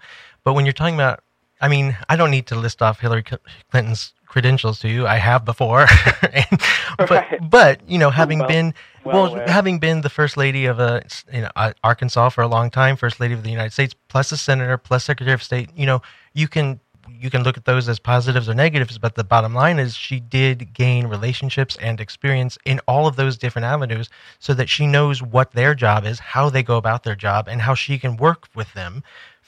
[0.44, 1.20] But when you're talking about,
[1.62, 3.24] I mean, I don't need to list off Hillary
[3.70, 5.06] Clinton's credentials to you.
[5.06, 5.86] I have before,
[6.32, 6.60] And-
[6.98, 7.50] but Right.
[7.50, 11.02] but you know, having Well- been well well, having been the first lady of a,
[11.32, 14.30] you know, uh, Arkansas for a long time, first lady of the United States, plus
[14.32, 16.02] a senator, plus secretary of state, you know,
[16.34, 16.80] you can
[17.20, 20.18] you can look at those as positives or negatives, but the bottom line is she
[20.20, 24.08] did gain relationships and experience in all of those different avenues
[24.38, 27.60] so that she knows what their job is, how they go about their job, and
[27.62, 29.02] how she can work with them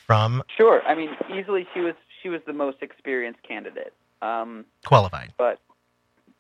[0.07, 3.93] from Sure, I mean easily she was she was the most experienced candidate.
[4.23, 5.33] Um, qualified.
[5.37, 5.61] but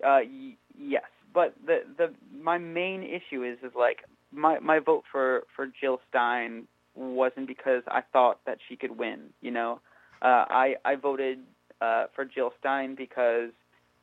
[0.02, 5.04] uh, y- yes, but the the my main issue is is like my my vote
[5.10, 9.30] for for Jill Stein wasn't because I thought that she could win.
[9.40, 9.80] You know,
[10.22, 11.40] uh, I I voted
[11.80, 13.50] uh, for Jill Stein because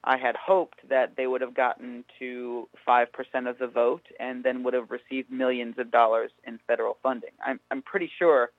[0.03, 4.43] I had hoped that they would have gotten to five percent of the vote and
[4.43, 7.31] then would have received millions of dollars in federal funding.
[7.45, 8.51] I'm I'm pretty sure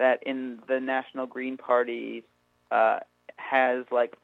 [0.00, 2.24] that in the National Green Party
[2.72, 3.00] uh,
[3.36, 4.14] has like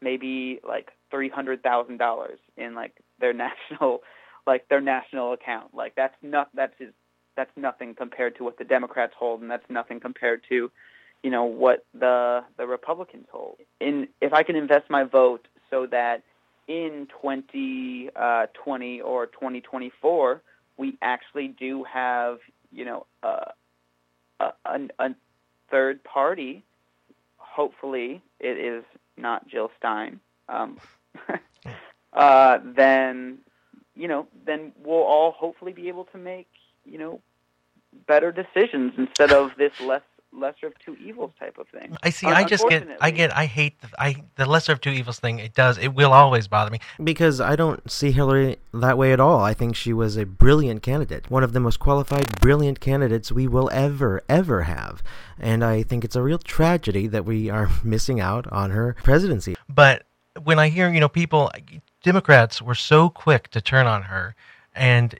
[0.00, 4.02] maybe like three hundred thousand dollars in like their national
[4.46, 5.74] like their national account.
[5.74, 6.92] Like that's not that's is
[7.36, 10.70] that's nothing compared to what the Democrats hold, and that's nothing compared to
[11.22, 13.56] you know what the the Republicans hold.
[13.80, 16.22] In if I can invest my vote so that
[16.68, 20.42] in 2020 or 2024
[20.76, 22.38] we actually do have
[22.70, 23.50] you know uh,
[24.40, 25.14] a, a, a
[25.70, 26.64] third party.
[27.36, 28.84] Hopefully, it is
[29.16, 30.20] not Jill Stein.
[30.48, 30.78] Um,
[32.12, 33.38] uh, then
[33.96, 36.48] you know, then we'll all hopefully be able to make
[36.84, 37.20] you know
[38.06, 40.02] better decisions instead of this less
[40.34, 41.96] lesser of two evils type of thing.
[42.02, 42.26] I see.
[42.26, 42.86] Un- I just get.
[43.00, 43.36] I get.
[43.36, 43.80] I hate.
[43.80, 45.38] The, I the lesser of two evils thing.
[45.38, 45.78] It does.
[45.78, 46.80] It will always bother me.
[47.02, 49.40] Because I don't see Hillary that way at all.
[49.40, 53.46] I think she was a brilliant candidate, one of the most qualified, brilliant candidates we
[53.46, 55.02] will ever, ever have.
[55.38, 59.56] And I think it's a real tragedy that we are missing out on her presidency.
[59.68, 60.04] But
[60.42, 61.50] when I hear, you know, people,
[62.02, 64.34] Democrats were so quick to turn on her,
[64.74, 65.18] and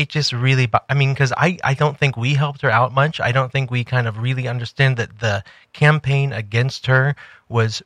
[0.00, 3.20] it just really i mean, because I, I don't think we helped her out much.
[3.20, 7.14] I don't think we kind of really understand that the campaign against her
[7.48, 7.82] was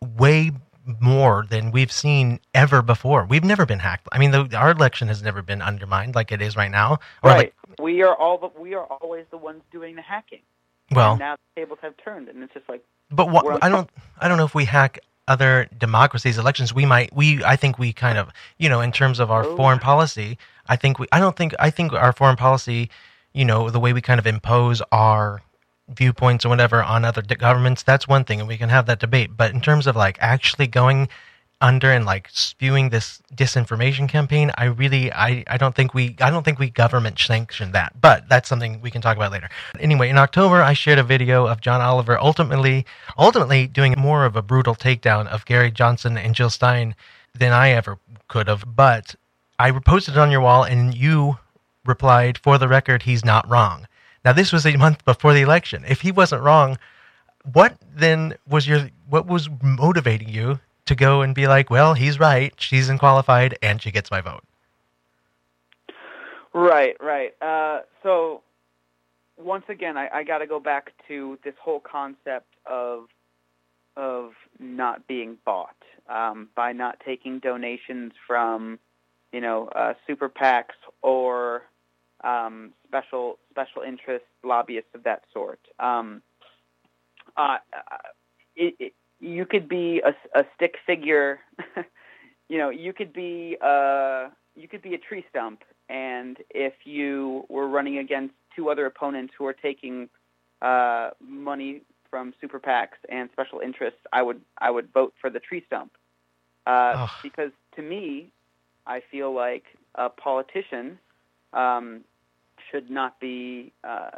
[0.00, 0.52] way
[1.00, 3.26] more than we've seen ever before.
[3.26, 4.08] We've never been hacked.
[4.12, 6.98] I mean, the, our election has never been undermined like it is right now.
[7.22, 7.52] Or right.
[7.68, 10.40] like, we are all the, we are always the ones doing the hacking.
[10.92, 13.90] well, and now the tables have turned, and it's just like But what, I don't
[14.18, 17.92] I don't know if we hack other democracies elections we might we I think we
[17.92, 19.56] kind of you know in terms of our Oh.
[19.56, 20.38] foreign policy
[20.68, 22.90] I think we I don't think I think our foreign policy
[23.32, 25.42] you know the way we kind of impose our
[25.88, 29.36] viewpoints or whatever on other governments that's one thing and we can have that debate.
[29.36, 31.08] But in terms of like actually going
[31.60, 36.30] under and like spewing this disinformation campaign i really i i don't think we i
[36.30, 38.00] don't think we government sanctioned that.
[38.00, 39.48] But that's something we can talk about later.
[39.80, 42.86] Anyway in october i shared a video of john oliver ultimately
[43.18, 46.94] ultimately doing more of a brutal takedown of gary johnson and jill stein
[47.34, 47.98] than i ever
[48.28, 48.64] could have.
[48.76, 49.16] But
[49.58, 51.38] i posted it on your wall and you
[51.84, 53.86] replied for the record he's not wrong
[54.24, 56.78] now this was a month before the election if he wasn't wrong
[57.52, 62.18] what then was your what was motivating you to go and be like, well, he's
[62.18, 64.42] right, she's unqualified, and she gets my vote?
[66.52, 67.34] Right, right.
[67.40, 68.42] Uh, so
[69.36, 73.06] once again, I, I got to go back to this whole concept of
[73.96, 74.30] of
[74.60, 75.74] not being bought
[76.08, 78.78] um, by not taking donations from,
[79.32, 81.62] you know, uh, super PACs or
[82.24, 85.60] um, special special interest lobbyists of that sort.
[85.78, 86.22] Um,
[87.36, 87.58] uh,
[88.56, 91.40] it, it, you could be a, a stick figure
[92.48, 97.44] you know, you could be uh, you could be a tree stump, and if you
[97.48, 100.08] were running against two other opponents who are taking
[100.62, 105.40] uh, money from super PACs and special interests, I would I would vote for the
[105.40, 105.92] tree stump.
[106.66, 108.30] Uh, because to me,
[108.88, 109.64] I feel like
[109.94, 110.98] a politician
[111.52, 112.00] um,
[112.70, 114.10] should not be uh,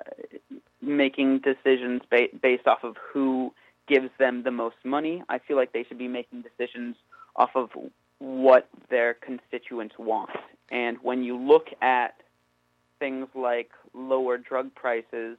[0.81, 3.53] making decisions ba- based off of who
[3.87, 5.23] gives them the most money.
[5.29, 6.97] I feel like they should be making decisions
[7.37, 7.71] off of
[8.19, 10.31] what their constituents want.
[10.71, 12.15] And when you look at
[12.99, 15.37] things like lower drug prices,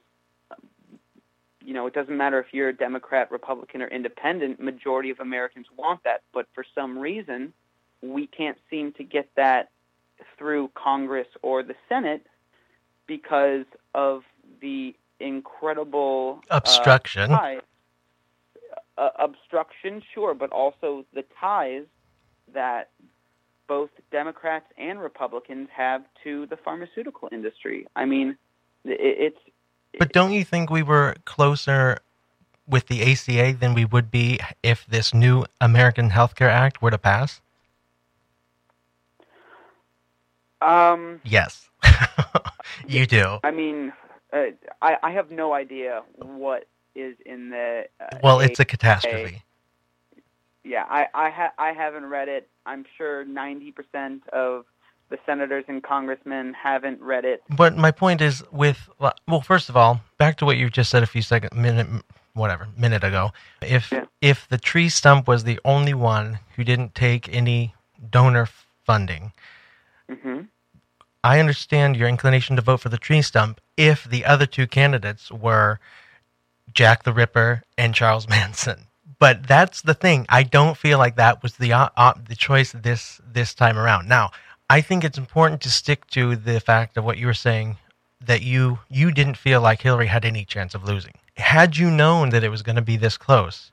[1.64, 4.60] you know, it doesn't matter if you're a Democrat, Republican, or Independent.
[4.60, 7.52] Majority of Americans want that, but for some reason,
[8.02, 9.70] we can't seem to get that
[10.36, 12.26] through Congress or the Senate
[13.06, 14.22] because of
[14.60, 17.30] the incredible obstruction.
[17.32, 17.60] Uh, ties,
[18.98, 21.84] uh, obstruction, sure, but also the ties
[22.52, 22.90] that
[23.68, 27.86] both Democrats and Republicans have to the pharmaceutical industry.
[27.96, 28.36] I mean,
[28.84, 29.38] it, it's
[29.98, 31.98] but don't you think we were closer
[32.66, 36.90] with the ACA than we would be if this new American Health Care Act were
[36.90, 37.40] to pass?
[40.62, 41.68] Um, yes,
[42.86, 43.38] you do.
[43.42, 43.92] I mean,
[44.32, 44.44] uh,
[44.80, 47.84] I, I have no idea what is in the.
[48.00, 49.42] Uh, well, it's a catastrophe.
[50.64, 52.48] Yeah, I I, ha- I haven't read it.
[52.64, 54.64] I'm sure 90% of
[55.12, 57.42] the senators and congressmen haven't read it.
[57.50, 61.02] But my point is with well, first of all, back to what you just said
[61.02, 61.86] a few seconds, minute,
[62.34, 63.30] whatever, minute ago.
[63.60, 64.04] If yeah.
[64.20, 67.74] if the tree stump was the only one who didn't take any
[68.10, 68.48] donor
[68.84, 69.32] funding,
[70.10, 70.42] mm-hmm.
[71.24, 75.30] I understand your inclination to vote for the tree stump if the other two candidates
[75.30, 75.78] were
[76.72, 78.86] Jack the Ripper and Charles Manson.
[79.18, 80.26] But that's the thing.
[80.28, 84.08] I don't feel like that was the uh, the choice this this time around.
[84.08, 84.30] Now,
[84.68, 87.76] I think it's important to stick to the fact of what you were saying
[88.20, 91.14] that you you didn't feel like Hillary had any chance of losing.
[91.36, 93.70] Had you known that it was going to be this close,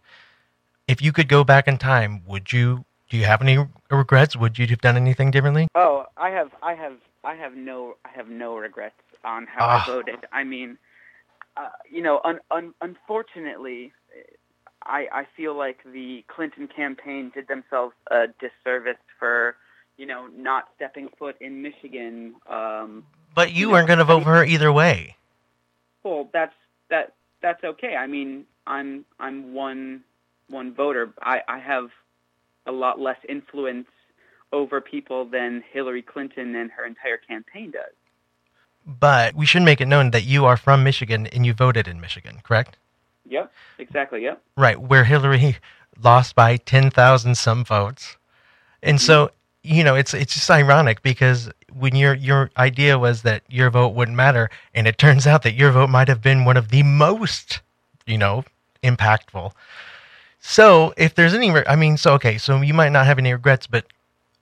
[0.87, 2.85] if you could go back in time, would you?
[3.09, 4.35] Do you have any regrets?
[4.35, 5.67] Would you have done anything differently?
[5.73, 6.93] Oh, I have, I have,
[7.23, 10.25] I have no, I have no regrets on how I voted.
[10.31, 10.77] I mean,
[11.57, 13.91] uh, you know, un, un, unfortunately,
[14.83, 19.55] I, I feel like the Clinton campaign did themselves a disservice for
[19.99, 22.33] you know, not stepping foot in Michigan.
[22.49, 23.03] Um,
[23.35, 25.17] but you, you weren't going to vote for her either way.
[26.03, 26.55] Well, that's
[26.89, 27.95] that that's okay.
[27.97, 30.03] I mean, I'm I'm one
[30.47, 31.13] one voter.
[31.21, 31.89] I I have
[32.65, 33.87] a lot less influence
[34.51, 37.93] over people than Hillary Clinton and her entire campaign does.
[38.85, 42.01] But we should make it known that you are from Michigan and you voted in
[42.01, 42.77] Michigan, correct?
[43.27, 44.23] Yep, exactly.
[44.23, 44.41] Yep.
[44.55, 45.57] Right, where Hillary
[46.03, 48.17] lost by 10,000 some votes.
[48.81, 49.05] And mm-hmm.
[49.05, 49.31] so
[49.63, 53.89] you know, it's it's just ironic because when your your idea was that your vote
[53.89, 56.83] wouldn't matter, and it turns out that your vote might have been one of the
[56.83, 57.61] most,
[58.05, 58.43] you know,
[58.83, 59.51] impactful.
[60.39, 63.67] So if there's any, I mean, so okay, so you might not have any regrets,
[63.67, 63.85] but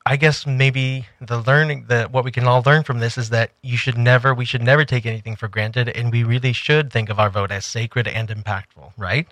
[0.09, 3.51] I guess maybe the learning that what we can all learn from this is that
[3.61, 7.09] you should never, we should never take anything for granted, and we really should think
[7.09, 9.27] of our vote as sacred and impactful, right?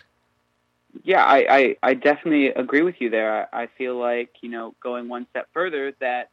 [1.03, 3.47] yeah, I, I, I definitely agree with you there.
[3.53, 6.29] I, I feel like, you know, going one step further that,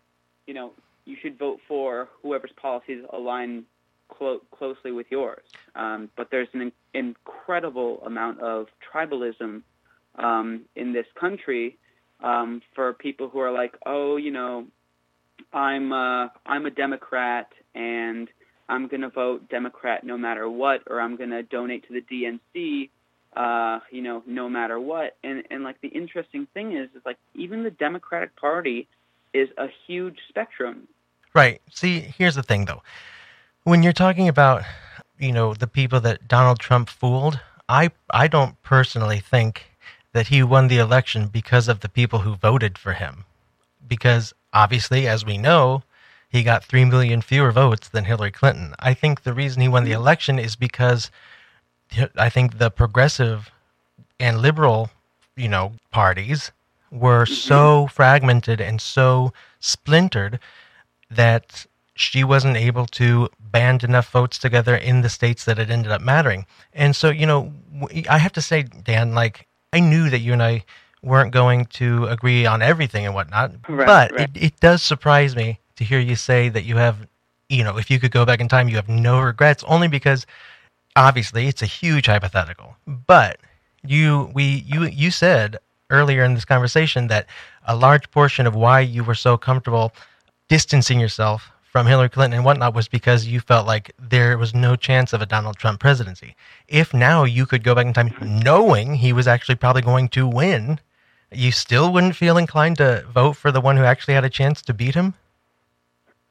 [0.47, 0.73] you know,
[1.05, 3.65] you should vote for whoever's policies align
[4.09, 5.45] clo- closely with yours.
[5.75, 9.63] Um, but there's an in- incredible amount of tribalism
[10.17, 11.79] um, in this country
[12.23, 14.67] um, for people who are like, oh, you know,
[15.53, 18.29] I'm uh, I'm a Democrat and
[18.69, 22.01] I'm going to vote Democrat no matter what, or I'm going to donate to the
[22.01, 22.89] DNC
[23.37, 25.17] uh, you know, no matter what.
[25.23, 28.89] And and like the interesting thing is, is like even the Democratic Party
[29.33, 30.89] is a huge spectrum.
[31.35, 31.61] Right.
[31.71, 32.83] See, here's the thing though.
[33.65, 34.63] When you're talking about,
[35.19, 39.72] you know, the people that Donald Trump fooled, I I don't personally think
[40.13, 43.25] that he won the election because of the people who voted for him.
[43.87, 45.83] Because obviously, as we know,
[46.29, 48.75] he got 3 million fewer votes than Hillary Clinton.
[48.79, 51.11] I think the reason he won the election is because
[52.17, 53.51] I think the progressive
[54.19, 54.91] and liberal,
[55.37, 56.53] you know, parties
[56.91, 57.35] were mm-hmm.
[57.35, 60.39] so fragmented and so splintered
[61.11, 65.93] that she wasn't able to band enough votes together in the states that it ended
[65.93, 66.47] up mattering.
[66.73, 67.53] And so, you know,
[68.09, 70.65] I have to say, Dan, like, I knew that you and I
[71.03, 74.31] weren't going to agree on everything and whatnot, right, but right.
[74.35, 77.07] It, it does surprise me to hear you say that you have,
[77.49, 80.27] you know, if you could go back in time, you have no regrets, only because
[80.95, 83.41] obviously it's a huge hypothetical, but
[83.85, 85.57] you we you you said
[85.91, 87.27] earlier in this conversation that
[87.67, 89.93] a large portion of why you were so comfortable
[90.49, 94.77] distancing yourself from Hillary Clinton and whatnot was because you felt like there was no
[94.77, 96.37] chance of a Donald Trump presidency.
[96.69, 100.29] If now you could go back in time knowing he was actually probably going to
[100.29, 100.81] win,
[101.31, 104.61] you still wouldn't feel inclined to vote for the one who actually had a chance
[104.61, 105.15] to beat him?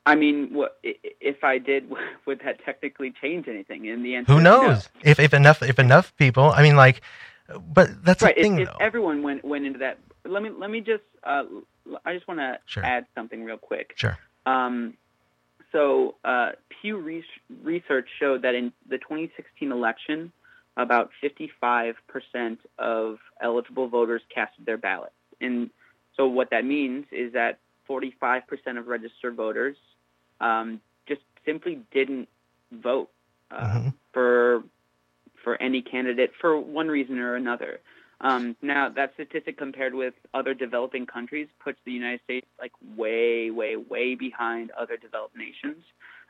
[0.06, 1.92] I mean, if I did,
[2.28, 3.86] would that technically change anything?
[3.86, 5.12] In the end, who knows no.
[5.12, 6.52] if if enough if enough people.
[6.52, 7.02] I mean, like,
[7.74, 8.36] but that's right.
[8.36, 8.60] the thing.
[8.60, 11.04] if, if everyone went went into that, let me let me just.
[11.24, 11.46] Uh,
[12.06, 12.86] I just want to Sure.
[12.86, 13.94] add something real quick.
[13.96, 14.20] Sure.
[14.46, 14.96] Um,
[15.72, 16.98] so uh, Pew
[17.64, 20.32] Research showed that in the 2016 election,
[20.78, 21.96] about 55%
[22.78, 25.14] of eligible voters casted their ballots.
[25.40, 25.70] And
[26.16, 27.60] so what that means is that
[27.90, 28.44] 45%
[28.78, 29.76] of registered voters
[30.40, 32.30] um, just simply didn't
[32.72, 33.10] vote
[33.50, 34.64] uh, for
[35.44, 37.80] for any candidate for one reason or another.
[38.22, 43.50] Um, now, that statistic compared with other developing countries puts the United States like way,
[43.50, 45.84] way, way behind other developed nations,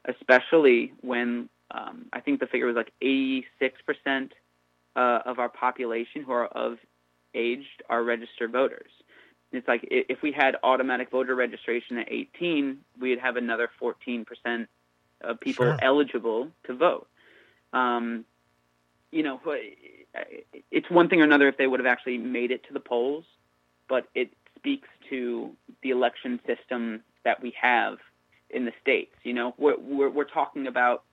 [0.06, 3.44] especially when um, I think the figure was like 86%
[4.96, 6.78] uh, of our population who are of
[7.34, 8.92] aged are registered voters.
[9.52, 14.68] It's like if we had automatic voter registration at 18, we'd have another 14%
[15.22, 15.78] of people Sure.
[15.82, 17.08] eligible to vote.
[17.74, 18.26] Um,
[19.12, 19.42] you know,
[20.72, 23.26] it's one thing or another if they would have actually made it to the polls,
[23.88, 25.52] but it speaks to
[25.82, 27.98] the election system that we have
[28.50, 29.16] in the states.
[29.24, 31.04] You know, we're we're, we're talking about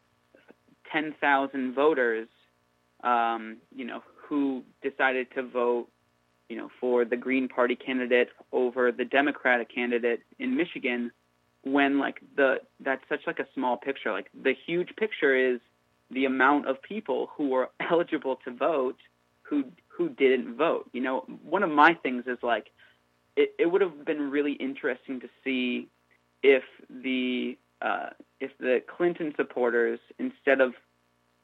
[0.92, 2.28] ten thousand voters,
[3.02, 5.88] um, you know, who decided to vote,
[6.48, 11.10] you know, for the Green Party candidate over the Democratic candidate in Michigan,
[11.62, 14.12] when like the that's such like a small picture.
[14.12, 15.60] Like the huge picture is
[16.10, 18.96] the amount of people who were eligible to vote
[19.42, 20.88] who who didn't vote.
[20.92, 22.70] You know, one of my things is like
[23.36, 25.88] it, it would have been really interesting to see
[26.42, 30.74] if the uh, if the Clinton supporters instead of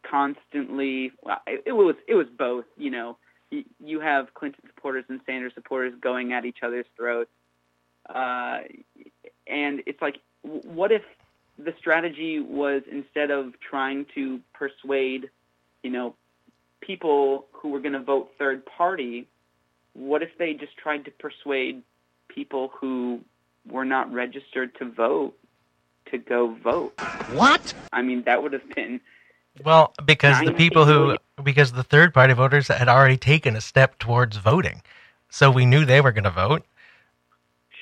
[0.08, 2.64] constantly well, it, it was it was both.
[2.76, 3.16] You know,
[3.50, 7.30] you, you have Clinton supporters and Sanders supporters going at each other's throats,
[8.08, 8.60] uh,
[9.46, 11.02] and it's like, what if
[11.58, 15.30] the strategy was instead of trying to persuade,
[15.82, 16.14] you know,
[16.80, 19.26] people who were going to vote third party,
[19.92, 21.82] what if they just tried to persuade
[22.28, 23.20] people who
[23.68, 25.34] were not registered to vote
[26.10, 26.98] to go vote?
[27.32, 27.72] What?
[27.92, 29.00] I mean, that would have been
[29.64, 33.98] Well, because the people who, because the third party voters had already taken a step
[33.98, 34.82] towards voting.
[35.30, 36.64] So we knew they were going to vote.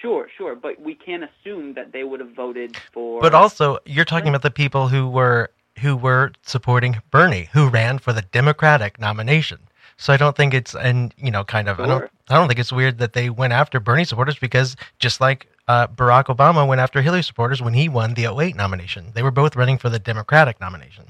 [0.02, 3.22] Sure, sure, but we can't assume that they would have voted for.
[3.22, 5.50] But also, you're talking about the people who were
[5.80, 9.60] who were supporting Bernie, who ran for the Democratic nomination.
[9.96, 12.10] So I don't think it's and you know kind of I don't Sure.
[12.30, 15.86] I don't think it's weird that they went after Bernie supporters because just like uh,
[15.88, 19.56] Barack Obama went after Hillary supporters when he won the 08 nomination, they were both
[19.56, 21.06] running for the Democratic nomination.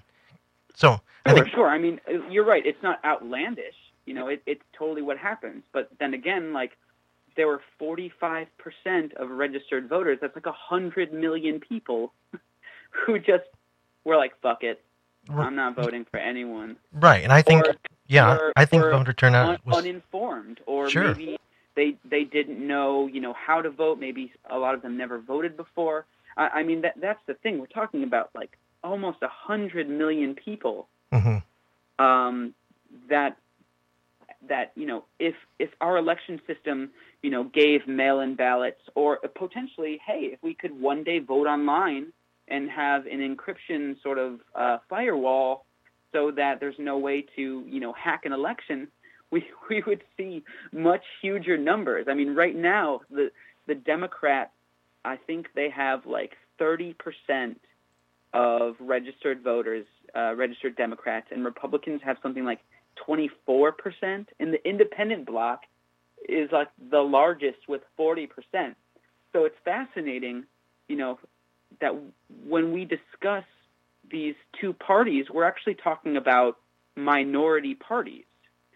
[0.74, 1.68] So I Sure, think sure.
[1.68, 2.64] I mean, you're right.
[2.66, 3.76] It's not outlandish.
[4.06, 5.64] You know, it, it's totally what happens.
[5.72, 6.76] But then again, like
[7.36, 8.46] there were 45%
[9.14, 10.18] of registered voters.
[10.20, 12.12] That's like a hundred million people
[12.90, 13.44] who just
[14.04, 14.82] were like, "Fuck it,
[15.30, 17.74] I'm not voting for anyone." right, and I think Or-
[18.06, 21.08] yeah, or- I think voter turnout un- was uninformed, or Sure.
[21.14, 21.38] maybe
[21.74, 23.98] they they didn't know, you know, how to vote.
[23.98, 26.04] Maybe a lot of them never voted before.
[26.36, 27.58] I, I mean, that that's the thing.
[27.58, 31.42] We're talking about like almost a hundred million people Mhm.
[31.98, 32.54] um,
[33.08, 33.36] that
[34.48, 36.90] that you know if if our election system
[37.22, 42.12] you know gave mail-in ballots or potentially hey if we could one day vote online
[42.48, 45.64] and have an encryption sort of uh, firewall
[46.12, 48.88] so that there's no way to you know hack an election
[49.30, 52.06] we we would see much huger numbers.
[52.08, 53.30] I mean right now the
[53.66, 54.50] the democrats
[55.04, 57.56] i think they have like 30%
[58.34, 59.86] of registered voters
[60.16, 62.60] uh, registered democrats and republicans have something like
[63.08, 65.62] 24%, and the independent bloc
[66.28, 68.28] is like the largest with 40%.
[69.32, 70.44] So it's fascinating,
[70.88, 71.18] you know,
[71.80, 71.94] that
[72.46, 73.44] when we discuss
[74.10, 76.58] these two parties, we're actually talking about
[76.96, 78.24] minority parties.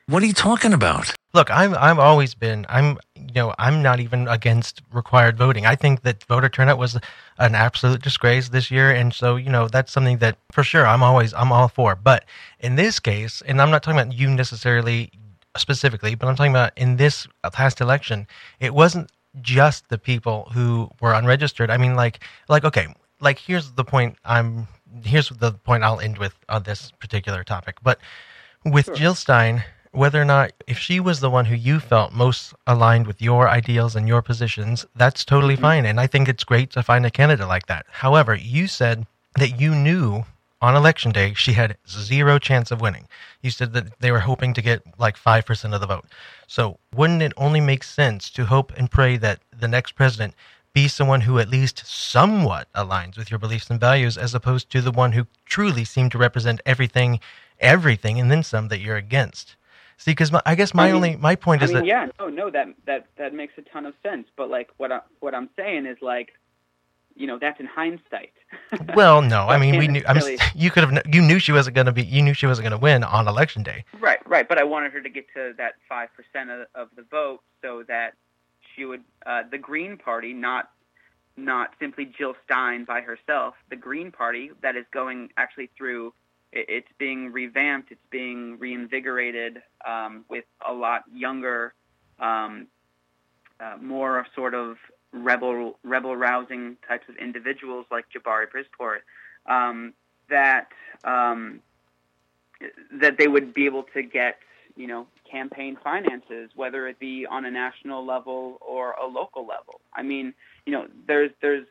[0.06, 1.14] What are you talking about?
[1.36, 5.66] Look, I'm I've always been I'm you know I'm not even against required voting.
[5.66, 6.98] I think that voter turnout was
[7.36, 11.02] an absolute disgrace this year, and so you know that's something that for sure I'm
[11.02, 11.94] always I'm all for.
[11.94, 12.24] But
[12.60, 15.10] in this case, and I'm not talking about you necessarily
[15.58, 18.26] specifically, but I'm talking about in this past election,
[18.58, 19.12] it wasn't
[19.42, 21.70] just the people who were unregistered.
[21.70, 22.86] I mean, like like okay,
[23.20, 24.16] like here's the point.
[24.24, 24.68] I'm
[25.04, 27.98] here's the point I'll end with on this particular topic, but
[28.64, 29.64] with Jill Stein
[29.96, 33.48] whether or not if she was the one who you felt most aligned with your
[33.48, 35.62] ideals and your positions, that's totally Mm-hmm.
[35.62, 35.86] fine.
[35.86, 37.86] And I think it's great to find a candidate like that.
[37.90, 40.24] However, you said that you knew
[40.60, 43.06] on election day she had zero chance of winning.
[43.42, 46.06] You said that they were hoping to get like 5% of the vote.
[46.46, 50.34] So, wouldn't it only make sense to hope and pray that the next president
[50.74, 54.82] be someone who at least somewhat aligns with your beliefs and values as opposed to
[54.82, 57.18] the one who truly seemed to represent everything
[57.60, 59.56] everything and then some that you're against?
[59.98, 62.08] See, because I guess my I mean- only my point I is mean, that yeah,
[62.18, 64.28] no, no, that that that makes a ton of sense.
[64.36, 66.32] But like, what I what I'm saying is like,
[67.14, 68.32] you know, that's in hindsight.
[68.94, 70.02] well, no, I mean we knew.
[70.06, 71.02] I'm, really- you could have.
[71.10, 72.04] You knew she wasn't going to be.
[72.04, 73.84] You knew she wasn't going to win on election day.
[73.98, 74.46] Right, right.
[74.46, 77.82] But I wanted her to get to that five percent of, of the vote, so
[77.88, 78.14] that
[78.74, 80.70] she would uh, the Green Party, not
[81.38, 83.54] not simply Jill Stein by herself.
[83.70, 86.12] The Green Party that is going actually through.
[86.56, 87.92] It- It's being revamped.
[87.92, 91.74] It's being reinvigorated um, with a lot younger,
[92.18, 92.66] um,
[93.60, 94.78] uh, more sort of
[95.12, 99.00] rebel rebel rousing types of individuals like Jabari Brisport.
[99.46, 99.94] Um,
[100.28, 100.68] that
[101.04, 101.60] um,
[102.92, 104.38] that they would be able to get,
[104.76, 109.80] you know, campaign finances, whether it be on a national level or a local level.
[109.94, 110.34] I mean,
[110.64, 111.66] you know, there's there's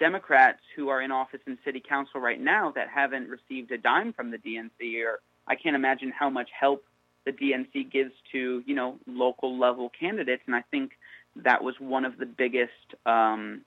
[0.00, 4.12] Democrats who are in office in city council right now that haven't received a dime
[4.12, 6.84] from the DNC, or I can't imagine how much help
[7.26, 10.42] the DNC gives to, you know, local level candidates.
[10.46, 10.92] And I think
[11.36, 12.72] that was one of the biggest
[13.04, 13.60] um,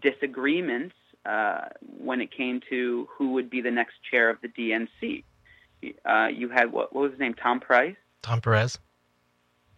[0.00, 0.94] disagreements
[1.26, 1.68] uh,
[1.98, 5.22] when it came to who would be the next chair of the DNC.
[6.04, 7.34] Uh, you had what, what was his name?
[7.34, 8.78] Tom Price, Tom Perez.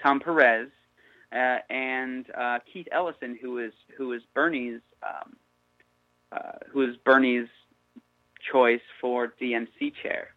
[0.00, 0.68] Tom Perez,
[1.32, 5.36] uh, and uh, Keith Ellison, who is who is Bernie's um,
[6.36, 7.48] uh, who is Bernie's
[8.50, 10.28] choice for DNC chair,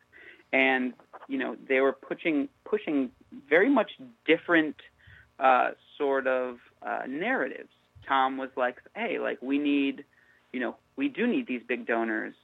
[0.51, 0.93] and
[1.27, 3.11] you know they were pushing pushing
[3.49, 3.91] very much
[4.25, 4.75] different
[5.39, 7.69] uh, sort of uh, narratives.
[8.07, 10.05] Tom was like, "Hey, like we need,
[10.53, 12.35] you know, we do need these big donors,"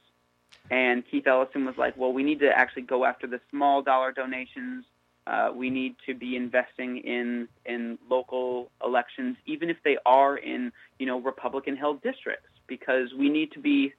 [0.70, 4.12] and Keith Ellison was like, "Well, we need to actually go after the small dollar
[4.12, 4.84] donations.
[5.26, 10.72] Uh, we need to be investing in in local elections, even if they are in
[10.98, 13.92] you know Republican held districts, because we need to be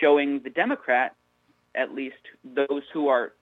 [0.00, 1.14] showing the Democrat,
[1.74, 3.32] at least those who are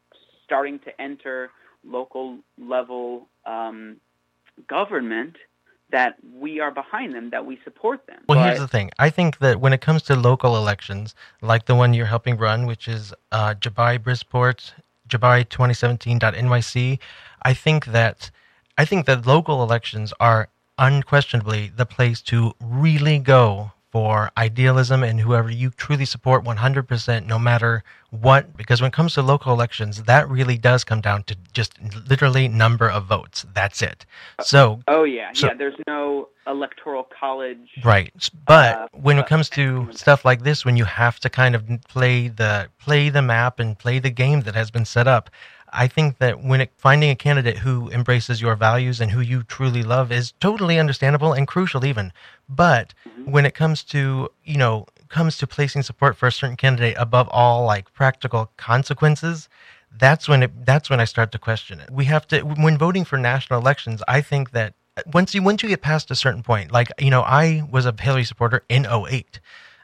[0.45, 1.51] starting to enter
[1.85, 3.97] local level um,
[4.69, 5.37] government,
[5.91, 8.21] that we are behind them, that we support them.
[8.29, 8.91] Well, But- here's the thing.
[8.99, 12.67] I think that when it comes to local elections, like the one you're helping run,
[12.67, 14.73] which is uh, Jabari Brisport,
[15.09, 16.99] Jabari2017.nyc,
[17.43, 18.31] I think that
[18.79, 20.49] I think that local elections are
[20.81, 27.39] unquestionably the place to really go for idealism and whoever you truly support 100% no
[27.41, 31.37] matter what because when it comes to local elections that really does come down to
[31.53, 31.73] just
[32.09, 34.07] literally number of votes that's it
[34.43, 35.55] so Oh yeah, so- yeah.
[35.55, 37.69] There's no electoral college.
[37.85, 38.13] Right.
[38.47, 41.63] But Uh, when it comes to stuff like this, when you have to kind of
[41.89, 45.31] play the play the map and play the game that has been set up,
[45.73, 49.43] I think that when it, finding a candidate who embraces your values and who you
[49.43, 52.13] truly love is totally understandable and crucial even.
[52.49, 53.31] But mm-hmm.
[53.31, 57.29] when it comes to you know comes to placing support for a certain candidate above
[57.31, 59.49] all like practical consequences,
[59.99, 61.91] that's when it that's when I start to question it.
[61.91, 65.63] We have to when voting for national elections, I think that uh, once you once
[65.63, 68.87] you get past a certain point, like you know, I was a Hillary supporter in
[68.87, 69.41] 08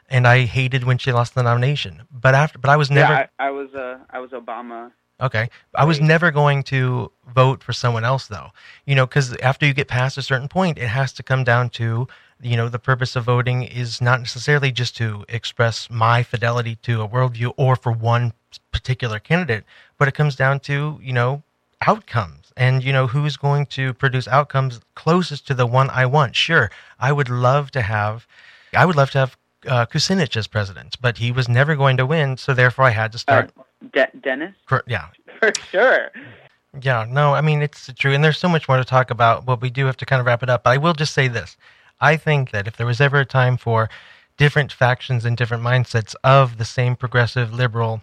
[0.09, 2.03] and I hated when she lost the nomination.
[2.11, 4.91] But after but I was never Yeah, I, I was a I was Obama.
[5.19, 5.49] Okay.
[5.75, 8.51] I was never going to vote for someone else, though.
[8.85, 11.69] You know, because after you get past a certain point, it has to come down
[11.71, 12.07] to,
[12.41, 17.01] you know, the purpose of voting is not necessarily just to express my fidelity to
[17.01, 18.33] a worldview or for one
[18.71, 19.63] particular candidate,
[19.97, 21.41] but it comes down to, you know,
[21.81, 26.35] outcomes and, you know, who's going to produce outcomes closest to the one I want.
[26.35, 28.27] Sure, I would love to have,
[28.73, 29.37] I would love to have
[29.67, 33.11] uh, Kucinich as president, but he was never going to win, so therefore I had
[33.11, 33.51] to start.
[33.91, 35.07] De- Dennis, cor- yeah,
[35.39, 36.11] for sure.
[36.81, 38.13] yeah, no, I mean, it's true.
[38.13, 40.25] And there's so much more to talk about, but we do have to kind of
[40.25, 40.63] wrap it up.
[40.63, 41.57] But I will just say this
[41.99, 43.89] I think that if there was ever a time for
[44.37, 48.01] different factions and different mindsets of the same progressive liberal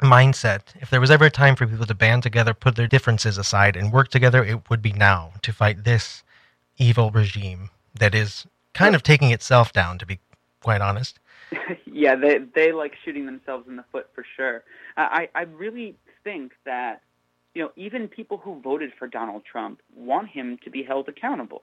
[0.00, 3.38] mindset, if there was ever a time for people to band together, put their differences
[3.38, 6.24] aside, and work together, it would be now to fight this
[6.76, 10.18] evil regime that is kind of taking itself down, to be
[10.62, 11.19] quite honest.
[11.84, 14.64] yeah, they they like shooting themselves in the foot for sure.
[14.96, 17.02] I I really think that
[17.54, 21.62] you know even people who voted for Donald Trump want him to be held accountable,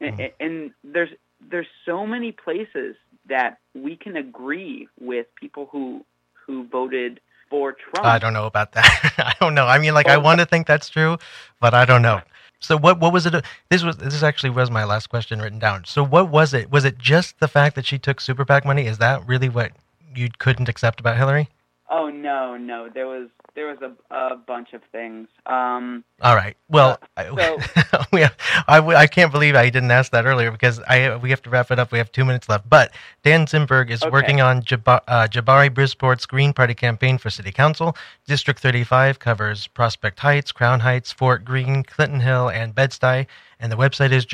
[0.00, 0.44] and, mm-hmm.
[0.44, 1.10] and there's
[1.50, 2.96] there's so many places
[3.28, 6.04] that we can agree with people who
[6.46, 7.20] who voted
[7.52, 8.06] for Trump.
[8.06, 9.12] I don't know about that.
[9.18, 9.66] I don't know.
[9.66, 11.18] I mean, like, I want to think that's true,
[11.60, 12.22] but I don't know.
[12.62, 13.44] So what what was it?
[13.68, 15.84] This was this actually was my last question written down.
[15.84, 16.70] So what was it?
[16.70, 18.86] Was it just the fact that she took super PAC money?
[18.86, 19.72] Is that really what
[20.14, 21.48] you couldn't accept about Hillary?
[21.94, 22.88] Oh no, no.
[22.88, 25.28] There was there was a, a bunch of things.
[25.44, 26.56] Um, All right.
[26.70, 27.58] Well, uh, so,
[28.12, 28.34] we have,
[28.66, 31.70] I, I can't believe I didn't ask that earlier because I we have to wrap
[31.70, 31.92] it up.
[31.92, 32.66] We have two minutes left.
[32.70, 32.92] But
[33.24, 34.10] Dan Zimberg is Okay.
[34.10, 37.94] working on Jab- uh, Jabari Brisport's Green Party campaign for City Council.
[38.26, 43.26] District 35 covers Prospect Heights, Crown Heights, Fort Greene, Clinton Hill, and Bed-Stuy.
[43.60, 44.24] And the website is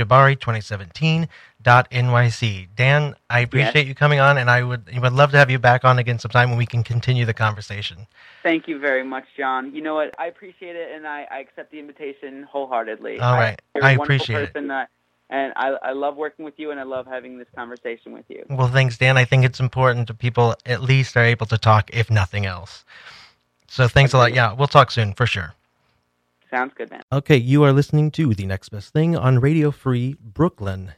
[1.62, 2.68] jabari2017.nyc.
[2.76, 5.58] Dan, I appreciate you coming on, and I would, I would love to have you
[5.58, 8.06] back on again sometime when we can continue the conversation.
[8.42, 9.74] thank you very much, Jon.
[9.74, 10.14] You know what?
[10.18, 13.18] I appreciate it, and I, I accept the invitation wholeheartedly.
[13.20, 13.60] All right.
[13.74, 14.54] you're I a wonderful appreciate it.
[14.54, 14.86] person, uh,
[15.30, 18.44] and I, I love working with you, and I love having this conversation with you.
[18.48, 19.18] Well, thanks, Dan.
[19.18, 22.84] I think it's important that people at least are able to talk, if nothing else.
[23.66, 24.32] So thanks a lot.
[24.32, 25.52] Yeah, we'll talk soon for sure.
[26.50, 27.02] Sounds good, man.
[27.12, 30.92] Okay, you are listening to The Next Best Thing on Radio Free Brooklyn.